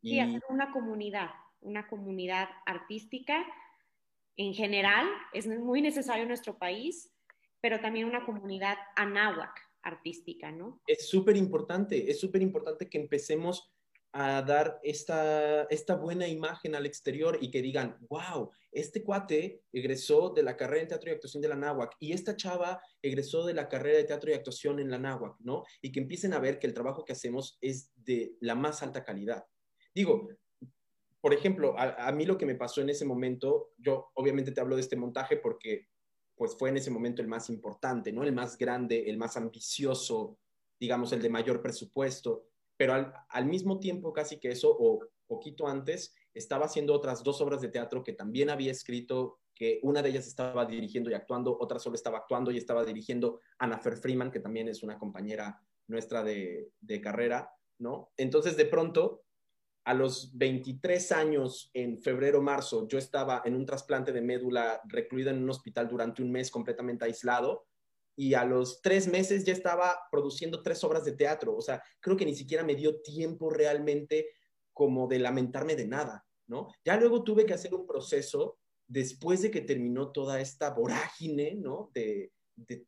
[0.00, 3.44] Y hacer una comunidad, una comunidad artística
[4.36, 7.12] en general, es muy necesario en nuestro país,
[7.60, 10.82] pero también una comunidad anáhuac, artística, ¿no?
[10.86, 13.72] Es súper importante, es súper importante que empecemos
[14.12, 20.30] a dar esta, esta buena imagen al exterior y que digan, wow, este cuate egresó
[20.30, 23.52] de la carrera de teatro y actuación de la náhuac y esta chava egresó de
[23.54, 25.64] la carrera de teatro y actuación en la náhuac, ¿no?
[25.82, 29.04] Y que empiecen a ver que el trabajo que hacemos es de la más alta
[29.04, 29.44] calidad.
[29.94, 30.28] Digo,
[31.20, 34.60] por ejemplo, a, a mí lo que me pasó en ese momento, yo obviamente te
[34.60, 35.88] hablo de este montaje porque
[36.36, 38.22] pues fue en ese momento el más importante, ¿no?
[38.22, 40.38] El más grande, el más ambicioso,
[40.78, 42.44] digamos, el de mayor presupuesto,
[42.76, 42.92] pero
[43.28, 47.68] al, mismo tiempo casi que eso, o poquito antes, estaba haciendo otras dos obras de
[47.68, 51.96] teatro que también había escrito, que una de ellas estaba dirigiendo y actuando, otra solo
[51.96, 56.72] estaba actuando y estaba dirigiendo Ana Fer Freeman, que también es una compañera nuestra de,
[56.80, 58.12] de carrera, ¿no?
[58.18, 59.24] Entonces, de pronto,
[59.86, 65.30] a los 23 años, en febrero, marzo, yo estaba en un trasplante de médula recluido
[65.30, 67.68] en un hospital durante un mes completamente aislado
[68.16, 71.54] y a los tres meses ya estaba produciendo tres obras de teatro.
[71.54, 74.30] O sea, creo que ni siquiera me dio tiempo realmente
[74.72, 76.66] como de lamentarme de nada, ¿no?
[76.84, 81.92] Ya luego tuve que hacer un proceso después de que terminó toda esta vorágine, ¿no?
[81.94, 82.32] De,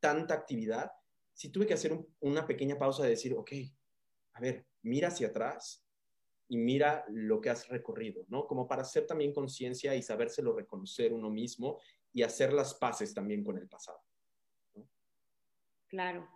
[0.01, 0.91] tanta actividad.
[1.33, 3.51] Sí tuve que hacer una pequeña pausa de decir, ok,
[4.33, 5.85] a ver, mira hacia atrás
[6.49, 8.47] y mira lo que has recorrido, ¿no?
[8.47, 11.79] Como para hacer también conciencia y sabérselo reconocer uno mismo
[12.11, 13.99] y hacer las paces también con el pasado.
[15.87, 16.27] Claro.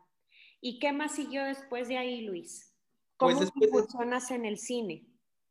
[0.62, 2.74] ¿Y qué más siguió después de ahí, Luis?
[3.18, 5.06] ¿Cómo pues funcionas en el cine?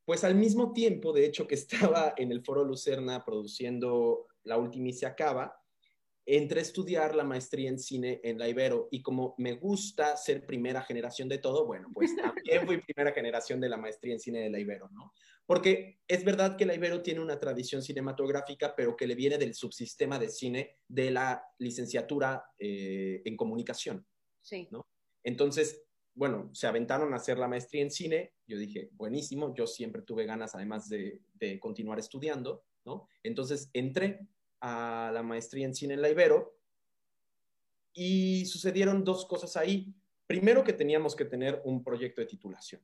[0.04, 4.58] Pues al mismo tiempo, de hecho, que estaba en el Foro Lucerna produciendo La
[4.92, 5.61] se acaba,
[6.24, 10.46] entré a estudiar la maestría en cine en la Ibero y como me gusta ser
[10.46, 14.40] primera generación de todo, bueno, pues también fui primera generación de la maestría en cine
[14.40, 15.12] de la Ibero, ¿no?
[15.44, 19.54] Porque es verdad que la Ibero tiene una tradición cinematográfica, pero que le viene del
[19.54, 24.06] subsistema de cine de la licenciatura eh, en comunicación.
[24.40, 24.68] Sí.
[24.70, 24.86] ¿no?
[25.24, 28.34] Entonces, bueno, se aventaron a hacer la maestría en cine.
[28.46, 33.08] Yo dije, buenísimo, yo siempre tuve ganas además de, de continuar estudiando, ¿no?
[33.22, 34.28] Entonces entré
[34.62, 36.56] a la maestría en cine en la Ibero
[37.92, 39.94] y sucedieron dos cosas ahí.
[40.26, 42.80] Primero que teníamos que tener un proyecto de titulación,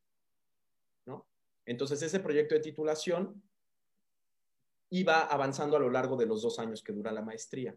[1.06, 1.26] ¿no?
[1.64, 3.42] Entonces ese proyecto de titulación
[4.90, 7.74] iba avanzando a lo largo de los dos años que dura la maestría.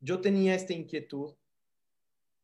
[0.00, 1.34] Yo tenía esta inquietud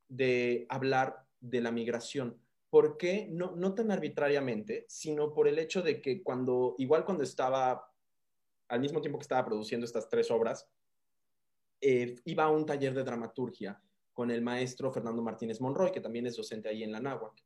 [0.08, 2.38] de hablar de la migración,
[2.70, 3.26] ¿Por qué?
[3.28, 7.92] No, no tan arbitrariamente, sino por el hecho de que cuando, igual cuando estaba,
[8.68, 10.68] al mismo tiempo que estaba produciendo estas tres obras,
[11.80, 13.80] eh, iba a un taller de dramaturgia
[14.12, 17.42] con el maestro Fernando Martínez Monroy, que también es docente ahí en la Náhuac.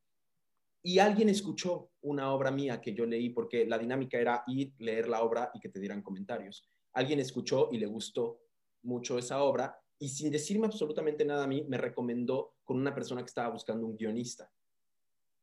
[0.82, 5.08] Y alguien escuchó una obra mía que yo leí, porque la dinámica era ir, leer
[5.08, 6.68] la obra y que te dieran comentarios.
[6.92, 8.40] Alguien escuchó y le gustó
[8.82, 13.22] mucho esa obra y sin decirme absolutamente nada a mí, me recomendó con una persona
[13.22, 14.50] que estaba buscando un guionista.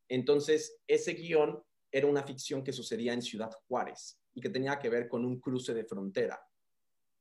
[0.07, 4.89] Entonces, ese guion era una ficción que sucedía en Ciudad Juárez y que tenía que
[4.89, 6.39] ver con un cruce de frontera.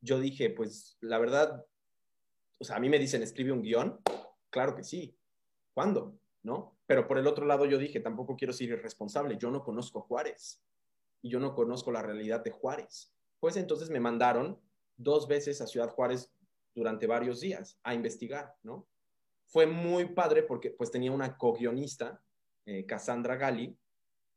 [0.00, 1.64] Yo dije, pues la verdad,
[2.58, 4.00] o sea, a mí me dicen, escribe un guion.
[4.50, 5.16] Claro que sí.
[5.74, 6.18] ¿Cuándo?
[6.42, 6.78] ¿No?
[6.86, 9.36] Pero por el otro lado yo dije, tampoco quiero ser irresponsable.
[9.38, 10.62] Yo no conozco Juárez
[11.22, 13.14] y yo no conozco la realidad de Juárez.
[13.38, 14.60] Pues entonces me mandaron
[14.96, 16.32] dos veces a Ciudad Juárez
[16.74, 18.88] durante varios días a investigar, ¿no?
[19.46, 22.22] Fue muy padre porque pues tenía una co-guionista,
[22.66, 23.76] eh, Cassandra Gali,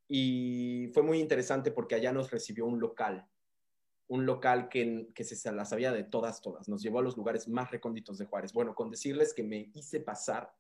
[0.08, 3.28] y fue muy interesante porque allá nos recibió un local,
[4.14, 6.70] un local que, que se la sabía de todas, todas.
[6.70, 8.54] Nos llevó a los lugares más recónditos de Juárez.
[8.54, 10.54] Bueno, con decirles que me hice pasar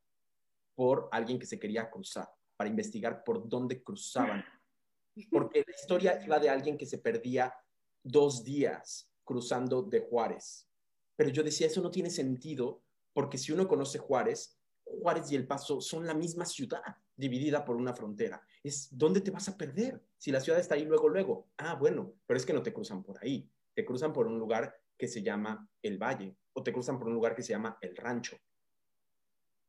[0.73, 2.27] por alguien que se quería cruzar,
[2.57, 4.43] para investigar por dónde cruzaban.
[5.31, 7.53] Porque la historia iba de alguien que se perdía
[8.01, 10.67] dos días cruzando de Juárez.
[11.15, 12.81] Pero yo decía, eso no tiene sentido,
[13.13, 14.57] porque si uno conoce Juárez,
[14.99, 16.83] Juárez y El Paso son la misma ciudad,
[17.15, 18.41] dividida por una frontera.
[18.63, 21.47] Es dónde te vas a perder si la ciudad está ahí luego, luego.
[21.57, 23.49] Ah, bueno, pero es que no te cruzan por ahí.
[23.73, 27.15] Te cruzan por un lugar que se llama El Valle o te cruzan por un
[27.15, 28.37] lugar que se llama El Rancho.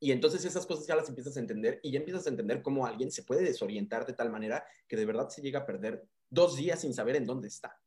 [0.01, 2.87] Y entonces esas cosas ya las empiezas a entender y ya empiezas a entender cómo
[2.87, 6.57] alguien se puede desorientar de tal manera que de verdad se llega a perder dos
[6.57, 7.81] días sin saber en dónde está,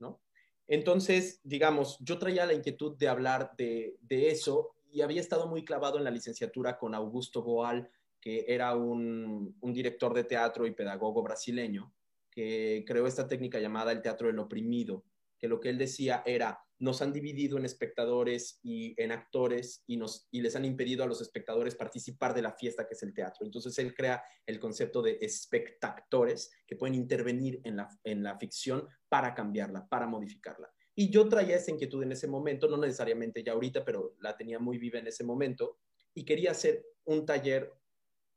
[0.00, 0.20] ¿no?
[0.66, 5.98] Entonces, digamos, yo traía la inquietud de hablar de, eso y había estado muy clavado
[5.98, 7.90] en la licenciatura con Augusto Boal,
[8.20, 11.92] que era un, director de teatro y pedagogo brasileño,
[12.30, 15.04] que creó esta técnica llamada el teatro del oprimido,
[15.38, 19.96] que lo que él decía era, nos han dividido en espectadores y en actores y,
[19.96, 23.14] nos, y les han impedido a los espectadores participar de la fiesta que es el
[23.14, 23.44] teatro.
[23.44, 28.86] Entonces él crea el concepto de espectactores que pueden intervenir en la, en la ficción
[29.08, 30.72] para cambiarla, para modificarla.
[30.94, 34.58] Y yo traía esa inquietud en ese momento, no necesariamente ya ahorita, pero la tenía
[34.58, 35.78] muy viva en ese momento,
[36.14, 37.72] y quería hacer un taller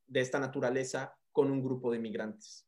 [0.08, 2.66] de esta naturaleza con un grupo de migrantes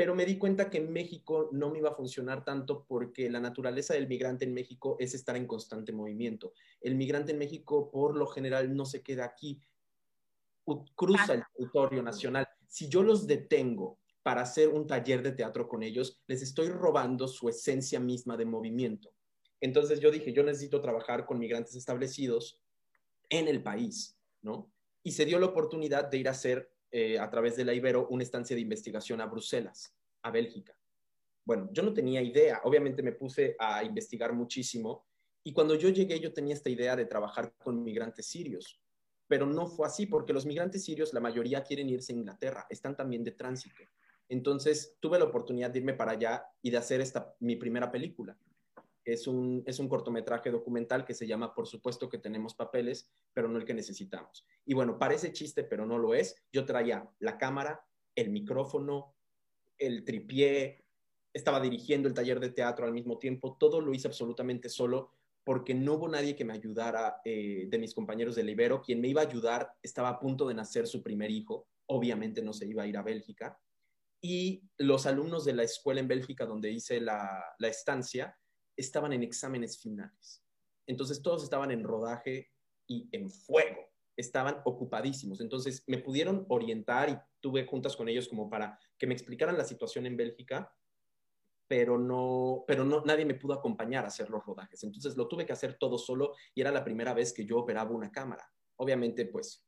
[0.00, 3.38] pero me di cuenta que en México no me iba a funcionar tanto porque la
[3.38, 6.54] naturaleza del migrante en México es estar en constante movimiento.
[6.80, 9.60] El migrante en México por lo general no se queda aquí,
[10.94, 12.48] cruza el territorio nacional.
[12.66, 17.26] Si yo los detengo para hacer un taller de teatro con ellos, les estoy robando
[17.26, 19.12] su esencia misma de movimiento.
[19.60, 22.60] Entonces yo dije, yo necesito trabajar con migrantes establecidos
[23.28, 24.72] en el país, ¿no?
[25.02, 28.08] Y se dio la oportunidad de ir a hacer eh, a través de la Ibero
[28.08, 30.76] una estancia de investigación a Bruselas, a Bélgica.
[31.44, 35.06] Bueno, yo no tenía idea, obviamente me puse a investigar muchísimo
[35.42, 38.80] y cuando yo llegué yo tenía esta idea de trabajar con migrantes sirios,
[39.26, 42.96] pero no fue así porque los migrantes sirios, la mayoría quieren irse a Inglaterra, están
[42.96, 43.82] también de tránsito.
[44.30, 48.38] Entonces tuve la oportunidad de irme para allá y de hacer esta, mi primera película.
[49.04, 53.48] Es un, es un cortometraje documental que se llama Por supuesto que tenemos papeles, pero
[53.48, 54.46] no el que necesitamos.
[54.64, 56.36] Y bueno, parece chiste, pero no lo es.
[56.52, 59.16] Yo traía la cámara, el micrófono,
[59.76, 60.84] el tripié,
[61.32, 65.12] estaba dirigiendo el taller de teatro al mismo tiempo, todo lo hice absolutamente solo
[65.44, 68.82] porque no hubo nadie que me ayudara eh, de mis compañeros del Ibero.
[68.82, 72.52] Quien me iba a ayudar estaba a punto de nacer su primer hijo, obviamente no
[72.52, 73.58] se iba a ir a Bélgica.
[74.22, 78.36] Y los alumnos de la escuela en Bélgica donde hice la, estancia
[78.76, 80.44] estaban en exámenes finales.
[80.86, 82.50] Entonces todos estaban en rodaje
[82.86, 83.80] y en fuego,
[84.16, 85.40] estaban ocupadísimos.
[85.40, 89.64] Entonces me pudieron orientar y tuve juntas con ellos como para que me explicaran la
[89.64, 90.74] situación en Bélgica,
[91.66, 94.82] pero no, pero no, nadie me pudo acompañar a hacer los rodajes.
[94.82, 97.90] Entonces lo tuve que hacer todo solo y era la primera vez que yo operaba
[97.92, 98.44] una cámara.
[98.76, 99.64] Obviamente, pues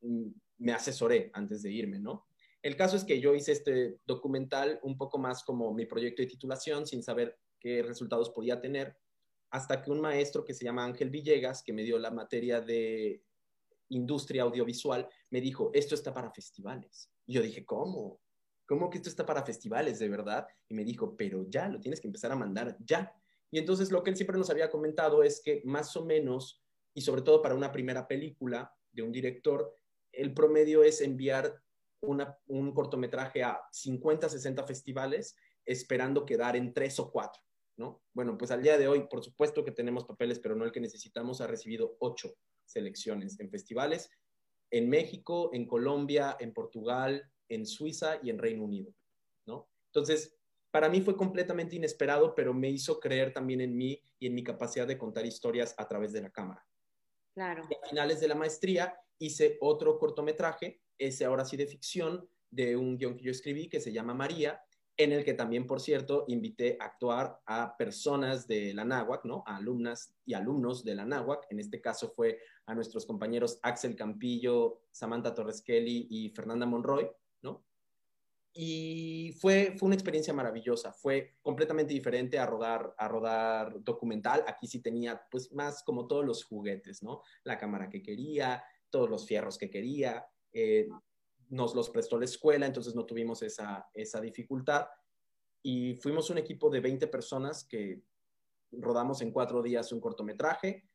[0.00, 0.28] mm,
[0.58, 2.29] me asesoré antes de irme, ¿no?
[2.62, 6.28] El caso es que yo hice este documental un poco más como mi proyecto de
[6.28, 8.96] titulación, sin saber qué resultados podía tener,
[9.50, 13.22] hasta que un maestro que se llama Ángel Villegas, que me dio la materia de
[13.88, 17.10] industria audiovisual, me dijo, esto está para festivales.
[17.26, 18.20] Y yo dije, ¿cómo?
[18.66, 20.46] ¿Cómo que esto está para festivales, de verdad?
[20.68, 23.12] Y me dijo, pero ya, lo tienes que empezar a mandar ya.
[23.50, 26.62] Y entonces lo que él siempre nos había comentado es que más o menos,
[26.94, 29.74] y sobre todo para una primera película de un director,
[30.12, 31.60] el promedio es enviar
[32.02, 37.42] un cortometraje a 50, 60 festivales esperando quedar en tres o cuatro.
[38.12, 40.80] Bueno, pues al día de hoy, por supuesto que tenemos papeles, pero no el que
[40.80, 42.34] necesitamos, ha recibido ocho
[42.66, 44.10] selecciones en festivales
[44.70, 48.94] en México, en Colombia, en Portugal, en Suiza y en Reino Unido,
[49.46, 49.68] ¿no?
[49.86, 50.38] Entonces,
[50.70, 54.44] para mí fue completamente inesperado, pero me hizo creer también en mí y en mi
[54.44, 56.64] capacidad de contar historias a través de la cámara.
[57.34, 57.64] Claro.
[57.68, 62.76] Y a finales de la maestría hice otro cortometraje, ese ahora sí de ficción, de
[62.76, 64.62] un guion que yo escribí que se llama María,
[64.96, 69.42] en el que también, por cierto, invité a actuar a personas de la náhuac, ¿no?
[69.46, 71.46] A alumnas y alumnos de la náhuac.
[71.48, 77.10] En este caso fue a nuestros compañeros Axel Campillo, Samantha Torres Kelly y Fernanda Monroy,
[77.40, 77.64] ¿no?
[78.52, 84.44] Y fue, fue una experiencia maravillosa, fue completamente diferente a rodar, a rodar documental.
[84.46, 87.22] Aquí sí tenía pues más como todos los juguetes, ¿no?
[87.44, 90.26] La cámara que quería, todos los fierros que quería.
[90.52, 90.88] Eh,
[91.48, 94.86] nos los prestó la escuela, entonces no tuvimos esa, esa dificultad.
[95.62, 98.02] Y fuimos un equipo de 20 personas que
[98.72, 100.88] rodamos en cuatro días un cortometraje.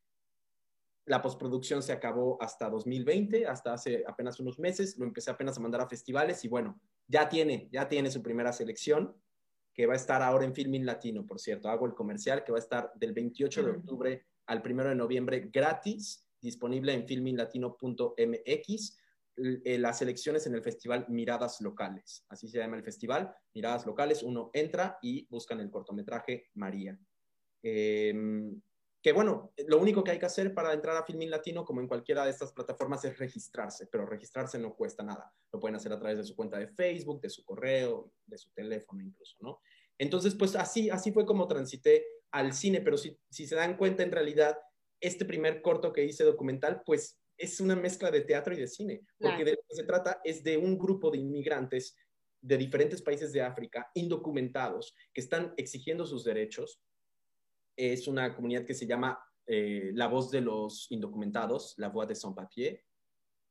[1.06, 4.98] La postproducción se acabó hasta 2020, hasta hace apenas unos meses.
[4.98, 8.52] Lo empecé apenas a mandar a festivales y bueno, ya tiene, ya tiene su primera
[8.52, 9.16] selección,
[9.74, 11.70] que va a estar ahora en Filming Latino, por cierto.
[11.70, 15.50] Hago el comercial que va a estar del 28 de octubre al 1 de noviembre
[15.52, 19.05] gratis, disponible en filminglatino.mx eh,
[19.38, 22.26] las elecciones en el festival Miradas Locales.
[22.30, 24.24] Así se llama el festival, Miradas Locales.
[24.24, 26.98] Uno entra y buscan el cortometraje María.
[27.62, 28.62] Em,
[29.02, 31.88] que bueno, lo único que hay que hacer para entrar a Filmin Latino, como en
[31.88, 35.32] cualquiera de estas plataformas, es registrarse, pero registrarse no cuesta nada.
[35.52, 38.50] Lo pueden hacer a través de su cuenta de Facebook, de su correo, de su
[38.52, 39.60] teléfono incluso, ¿no?
[39.98, 44.02] Entonces, pues así, así fue como transité al cine, pero si, si se dan cuenta,
[44.04, 44.58] en realidad,
[45.00, 49.02] este primer corto que hice documental, pues es una mezcla de teatro y de cine,
[49.20, 51.96] porque de lo que se trata es de un grupo de inmigrantes
[52.42, 56.80] de diferentes países de África, indocumentados, que están exigiendo sus derechos.
[57.76, 62.16] Es una comunidad que se llama eh, La Voz de los Indocumentados, La Voix de
[62.16, 62.84] Sans-Papier,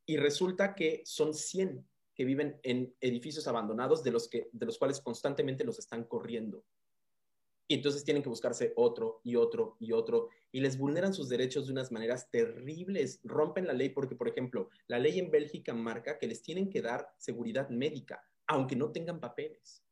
[0.06, 4.78] y resulta que son 100 que viven en edificios abandonados de los, que, de los
[4.78, 6.64] cuales constantemente los están corriendo.
[7.66, 11.66] Y entonces tienen que buscarse otro y otro y otro y les vulneran sus derechos
[11.66, 16.18] de unas maneras terribles, rompen la ley porque, por ejemplo, la ley en Bélgica marca
[16.18, 19.82] que les tienen que dar seguridad médica, aunque no tengan papeles.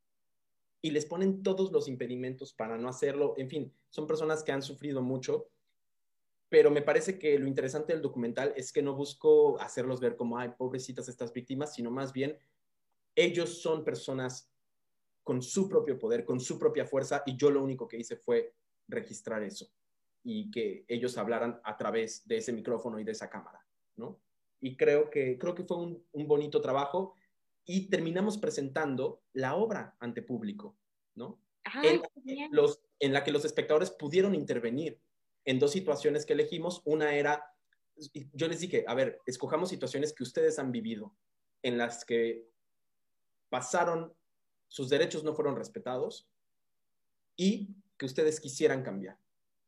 [0.81, 3.33] Y les ponen todos los impedimentos para no hacerlo.
[3.37, 5.49] En fin, son personas que han sufrido mucho,
[6.49, 10.37] pero me parece que lo interesante del documental es que no busco hacerlos ver como,
[10.37, 12.37] ay, pobrecitas estas víctimas, sino más bien
[13.15, 14.52] ellos son personas
[15.23, 18.53] con su propio poder, con su propia fuerza, y yo lo único que hice fue
[18.87, 19.71] registrar eso
[20.23, 23.65] y que ellos hablaran a través de ese micrófono y de esa cámara,
[23.97, 24.19] ¿no?
[24.61, 27.15] Y creo que, creo que fue un, bonito trabajo
[27.65, 30.77] y terminamos presentando la obra ante público,
[31.15, 31.39] ¿no?
[31.83, 32.01] en,
[32.51, 34.99] los, en la que los espectadores pudieron intervenir
[35.43, 36.81] en dos situaciones que elegimos.
[36.85, 37.53] Una era,
[38.33, 41.13] yo les dije, a ver, escojamos situaciones que ustedes han vivido,
[41.61, 42.47] en las que
[43.49, 44.13] pasaron
[44.73, 46.27] sus derechos no fueron respetados
[47.35, 49.19] y que ustedes quisieran cambiar.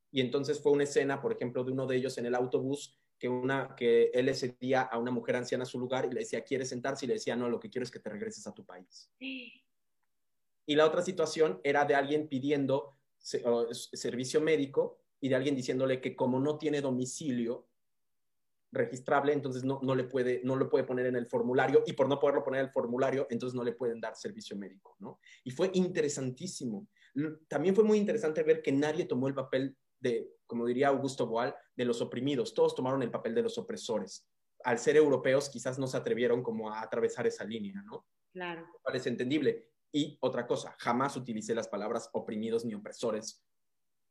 [0.10, 3.30] Y entonces fue una escena, por ejemplo, de uno de ellos en el autobús, que,
[3.30, 6.44] una, que él le cedía a una mujer anciana a su lugar y le decía,
[6.44, 7.06] ¿quieres sentarse?
[7.06, 9.12] Y le decía, no, lo que quiero es que te regreses a tu país.
[9.20, 16.16] Y la otra situación era de alguien pidiendo servicio médico y de alguien diciéndole que
[16.16, 17.68] como no tiene domicilio,
[18.76, 22.08] registrable, entonces no, no, le puede, no lo puede poner en el formulario y por
[22.08, 25.20] no poderlo poner en el formulario, entonces no le pueden dar servicio médico, ¿no?
[25.44, 26.88] Y fue interesantísimo.
[27.48, 31.56] También fue muy interesante ver que nadie tomó el papel de, como diría Augusto Boal,
[31.76, 34.28] de los oprimidos, todos tomaron el papel de los opresores.
[34.64, 38.06] Al ser europeos quizás no se atrevieron como a atravesar esa línea, ¿no?
[38.32, 38.68] Claro.
[38.84, 39.70] Parece entendible.
[39.92, 43.46] Y otra cosa, jamás utilicé las palabras oprimidos ni opresores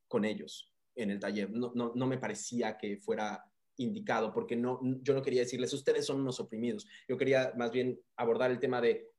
[0.09, 1.51] con ellos en el taller.
[1.51, 3.45] No, no, no me parecía que fuera
[3.77, 6.87] indicado, porque no, yo no quería decirles, ustedes son unos oprimidos.
[7.09, 9.11] Yo quería más bien abordar el tema de,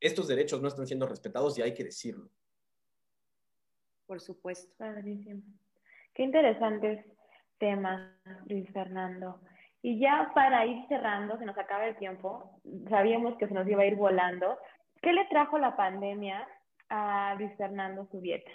[0.00, 2.30] estos derechos no están siendo respetados y hay que decirlo.
[4.06, 4.84] Por supuesto.
[6.14, 7.04] Qué interesantes
[7.58, 8.10] temas,
[8.46, 9.40] Luis Fernando.
[9.82, 13.82] Y ya para ir cerrando, se nos acaba el tiempo, sabíamos que se nos iba
[13.82, 14.58] a ir volando.
[15.00, 16.46] ¿Qué le trajo la pandemia
[16.88, 18.50] a Luis Fernando dieta?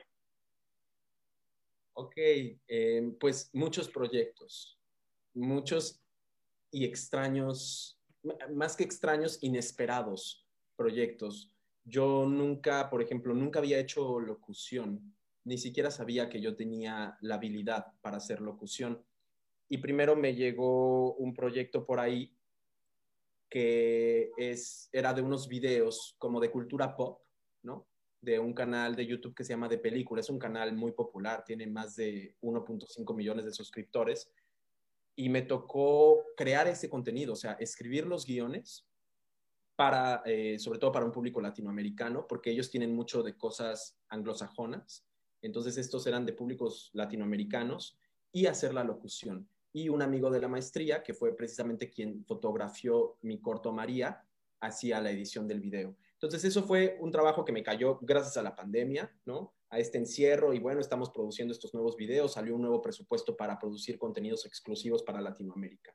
[1.93, 4.74] Ok, eh, pues muchos proyectos
[5.35, 6.01] muchos
[6.71, 7.99] y extraños,
[8.53, 11.51] más que extraños, inesperados proyectos.
[11.83, 17.35] Yo nunca, por ejemplo, nunca había hecho locución, ni siquiera sabía que yo tenía la
[17.35, 19.03] habilidad para hacer locución.
[19.69, 22.35] Y primero me llegó un proyecto por ahí
[23.49, 27.21] que es, era de unos videos como de cultura pop,
[27.61, 27.87] ¿no?
[28.19, 30.19] De un canal de YouTube que se llama De Película.
[30.19, 34.31] Es un canal muy popular, tiene más de 1.5 millones de suscriptores
[35.15, 38.85] y me tocó crear ese contenido, o sea, escribir los guiones
[39.75, 45.05] para, eh, sobre todo para un público latinoamericano, porque ellos tienen mucho de cosas anglosajonas.
[45.41, 47.97] Entonces estos eran de públicos latinoamericanos
[48.31, 49.47] y hacer la locución.
[49.73, 54.23] Y un amigo de la maestría, que fue precisamente quien fotografió mi corto María,
[54.61, 55.95] hacía la edición del video.
[56.13, 59.53] Entonces eso fue un trabajo que me cayó gracias a la pandemia, ¿no?
[59.75, 63.59] A este encierro y bueno, estamos produciendo estos nuevos videos, salió un nuevo presupuesto para
[63.59, 65.93] producir contenidos exclusivos para Latinoamérica.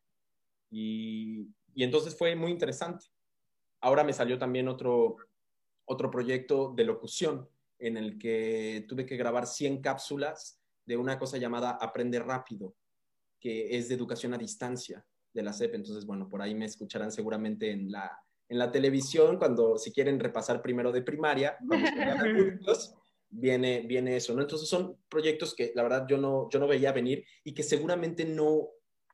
[0.69, 3.07] Y, y entonces fue muy interesante.
[3.81, 5.17] Ahora me salió también otro,
[5.87, 11.39] otro proyecto de locución en el que tuve que grabar 100 cápsulas de una cosa
[11.39, 12.77] llamada Aprende Rápido,
[13.41, 15.77] que es de educación a distancia de la CEP.
[15.77, 20.21] Entonces, bueno, por ahí me escucharán seguramente en la, en la televisión cuando si quieren
[20.21, 21.57] repasar primero de primaria,
[23.31, 24.43] viene, viene eso, ¿no?
[24.43, 28.25] Entonces son proyectos que la verdad yo no, yo no veía venir y que seguramente
[28.25, 28.69] no,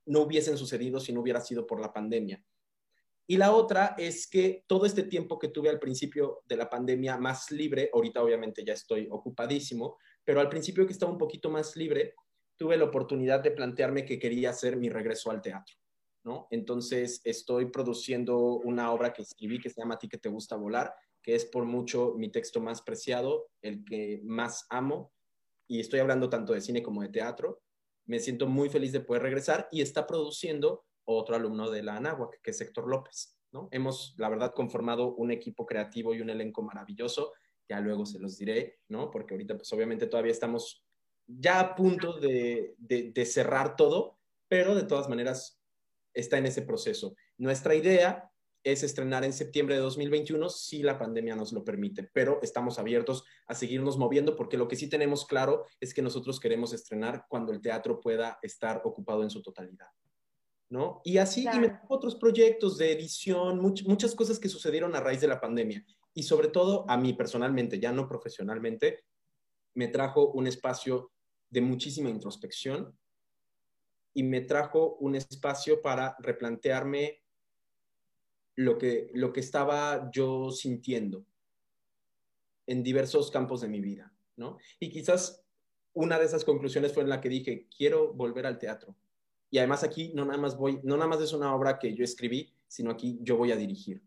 [0.06, 2.42] no hubiesen sucedido si no hubiera sido por la pandemia.
[3.28, 7.18] Y la otra es que todo este tiempo que tuve al principio de la pandemia
[7.18, 11.74] más libre, ahorita obviamente ya estoy ocupadísimo, pero al principio que estaba un poquito más
[11.76, 12.14] libre,
[12.56, 15.74] tuve la oportunidad de plantearme que quería hacer mi regreso al teatro,
[16.24, 16.46] ¿no?
[16.50, 20.56] Entonces estoy produciendo una obra que escribí que se llama A ti que te gusta
[20.56, 20.94] volar,
[21.26, 25.12] que es por mucho mi texto más preciado, el que más amo,
[25.66, 27.62] y estoy hablando tanto de cine como de teatro.
[28.04, 32.40] Me siento muy feliz de poder regresar y está produciendo otro alumno de la Anáhuac,
[32.40, 33.36] que es Héctor López.
[33.50, 33.68] ¿no?
[33.72, 37.32] Hemos, la verdad, conformado un equipo creativo y un elenco maravilloso.
[37.68, 39.10] Ya luego se los diré, ¿no?
[39.10, 40.84] Porque ahorita, pues obviamente todavía estamos
[41.26, 45.60] ya a punto de, de, cerrar todo, pero de todas maneras
[46.14, 47.16] está en ese proceso.
[47.36, 48.30] Nuestra idea
[48.66, 53.22] es estrenar en septiembre de 2021 si la pandemia nos lo permite, pero estamos abiertos
[53.46, 57.52] a seguirnos moviendo porque lo que sí tenemos claro es que nosotros queremos estrenar cuando
[57.52, 59.86] el teatro pueda estar ocupado en su totalidad.
[60.68, 61.00] ¿no?
[61.04, 65.40] Y así, y otros proyectos de edición, muchas cosas que sucedieron a raíz de la
[65.40, 65.86] pandemia.
[66.12, 69.04] Y sobre todo a mí personalmente, ya no profesionalmente,
[69.74, 71.12] me trajo un espacio
[71.50, 72.98] de muchísima introspección
[74.12, 77.22] y me trajo un espacio para replantearme
[78.56, 81.24] lo que, lo que estaba yo sintiendo
[82.66, 84.58] en diversos campos de mi vida, ¿no?
[84.80, 85.44] Y quizás
[85.92, 88.96] una de esas conclusiones fue en la que dije, quiero volver al teatro
[89.50, 92.04] y además aquí no nada más voy, no nada más es una obra que yo
[92.04, 94.02] escribí, sino aquí yo voy a dirigir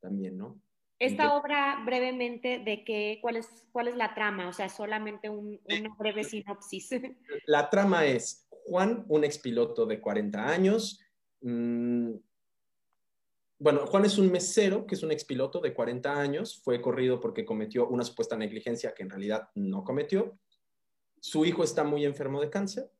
[0.00, 0.60] también, ¿no?
[0.98, 5.58] Esta obra, brevemente, de qué, cuál es, cuál es la trama, o sea, solamente un,
[5.64, 6.90] una breve sinopsis.
[7.46, 11.00] La trama es Juan, un expiloto de 40 años.
[11.40, 12.16] Mm,
[13.60, 17.44] bueno, Juan es un mesero, que es un expiloto de 40 años, fue corrido porque
[17.44, 20.38] cometió una supuesta negligencia que en realidad no cometió.
[21.20, 22.90] Su hijo está muy enfermo de cáncer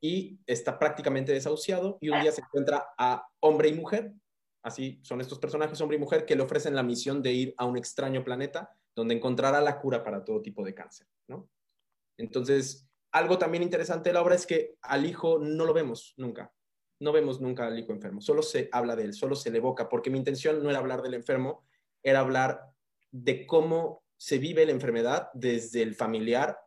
[0.00, 4.14] y está prácticamente desahuciado y un día se encuentra a hombre y mujer,
[4.62, 7.66] así son estos personajes, hombre y mujer, que le ofrecen la misión de ir a
[7.66, 11.50] un extraño planeta donde encontrará la cura para todo tipo de cáncer, ¿no?
[12.16, 16.50] Entonces, algo también interesante de la obra es que al hijo no lo vemos nunca,
[17.00, 19.88] no vemos nunca al hijo enfermo, solo se habla de él, solo se le evoca,
[19.88, 21.64] porque mi intención no era hablar del enfermo,
[22.02, 22.62] era hablar
[23.10, 26.58] de cómo se vive la enfermedad desde el familiar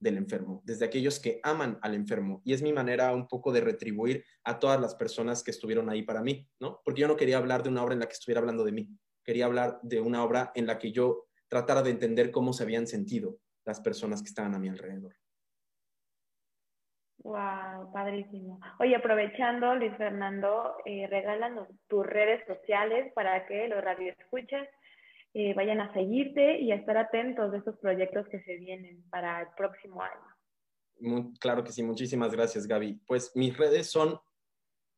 [0.00, 2.42] del enfermo, desde aquellos que aman al enfermo.
[2.44, 6.02] Y es mi manera un poco de retribuir a todas las personas que estuvieron ahí
[6.02, 6.80] para mí, ¿no?
[6.84, 8.88] Porque yo no quería hablar de una obra en la que estuviera hablando de mí,
[9.22, 12.86] quería hablar de una obra en la que yo tratara de entender cómo se habían
[12.86, 15.14] sentido las personas que estaban a mi alrededor.
[17.24, 18.58] Wow, padrísimo.
[18.80, 24.68] Oye, aprovechando, Luis Fernando, eh, regálanos tus redes sociales para que los radioescuchas
[25.34, 29.42] eh, vayan a seguirte y a estar atentos de estos proyectos que se vienen para
[29.42, 31.32] el próximo año.
[31.38, 33.00] claro que sí, muchísimas gracias Gaby.
[33.06, 34.18] Pues mis redes son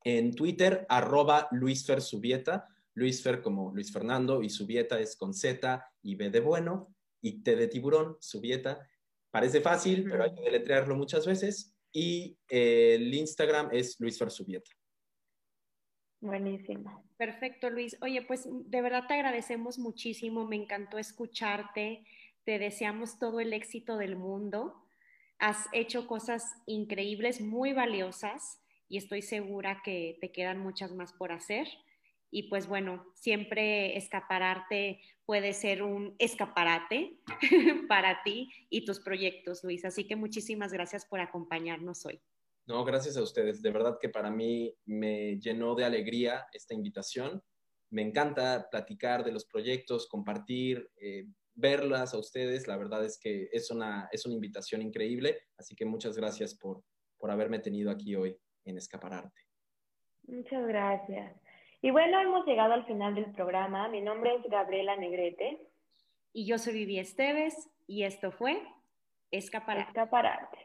[0.03, 6.15] en Twitter, arroba Luisfer Subieta, Luisfer como Luis Fernando y Subieta es con Z y
[6.15, 8.89] B de bueno y T de tiburón, Subieta.
[9.31, 11.74] Parece fácil, pero hay que deletrearlo muchas veces.
[11.95, 14.71] Y eh, el Instagram es Luisfer Subieta.
[16.21, 17.05] Buenísimo.
[17.17, 17.97] Perfecto, Luis.
[18.01, 22.05] Oye, pues de verdad te agradecemos muchísimo, me encantó escucharte,
[22.45, 24.75] te deseamos todo el éxito del mundo.
[25.39, 31.31] Has hecho cosas increíbles, muy valiosas y estoy segura que te quedan muchas más por
[31.31, 31.69] hacer.
[32.35, 37.21] Y pues bueno, siempre escapararte puede ser un escaparate
[37.89, 39.85] para ti y tus proyectos, Luis.
[39.85, 42.21] Así que muchísimas gracias por acompañarnos hoy.
[42.67, 43.63] No, gracias a ustedes.
[43.63, 47.41] De verdad que para mí me llenó de alegría esta invitación.
[47.91, 52.67] Me encanta platicar de los proyectos, compartir, eh, verlas a ustedes.
[52.67, 55.39] La verdad es que es una, es una invitación increíble.
[55.57, 56.83] Así que muchas gracias por,
[57.17, 58.37] por haberme tenido aquí hoy.
[58.65, 59.41] en Escapararte.
[60.27, 61.44] Muchas gracias.
[61.85, 63.89] Y bueno, hemos llegado al final del programa.
[63.89, 65.61] Mi nombre es Gabriela Negrete.
[66.33, 68.59] Y yo soy Vivi Esteves y esto fue
[69.31, 69.91] Escapararte.
[69.91, 70.64] Escapararte.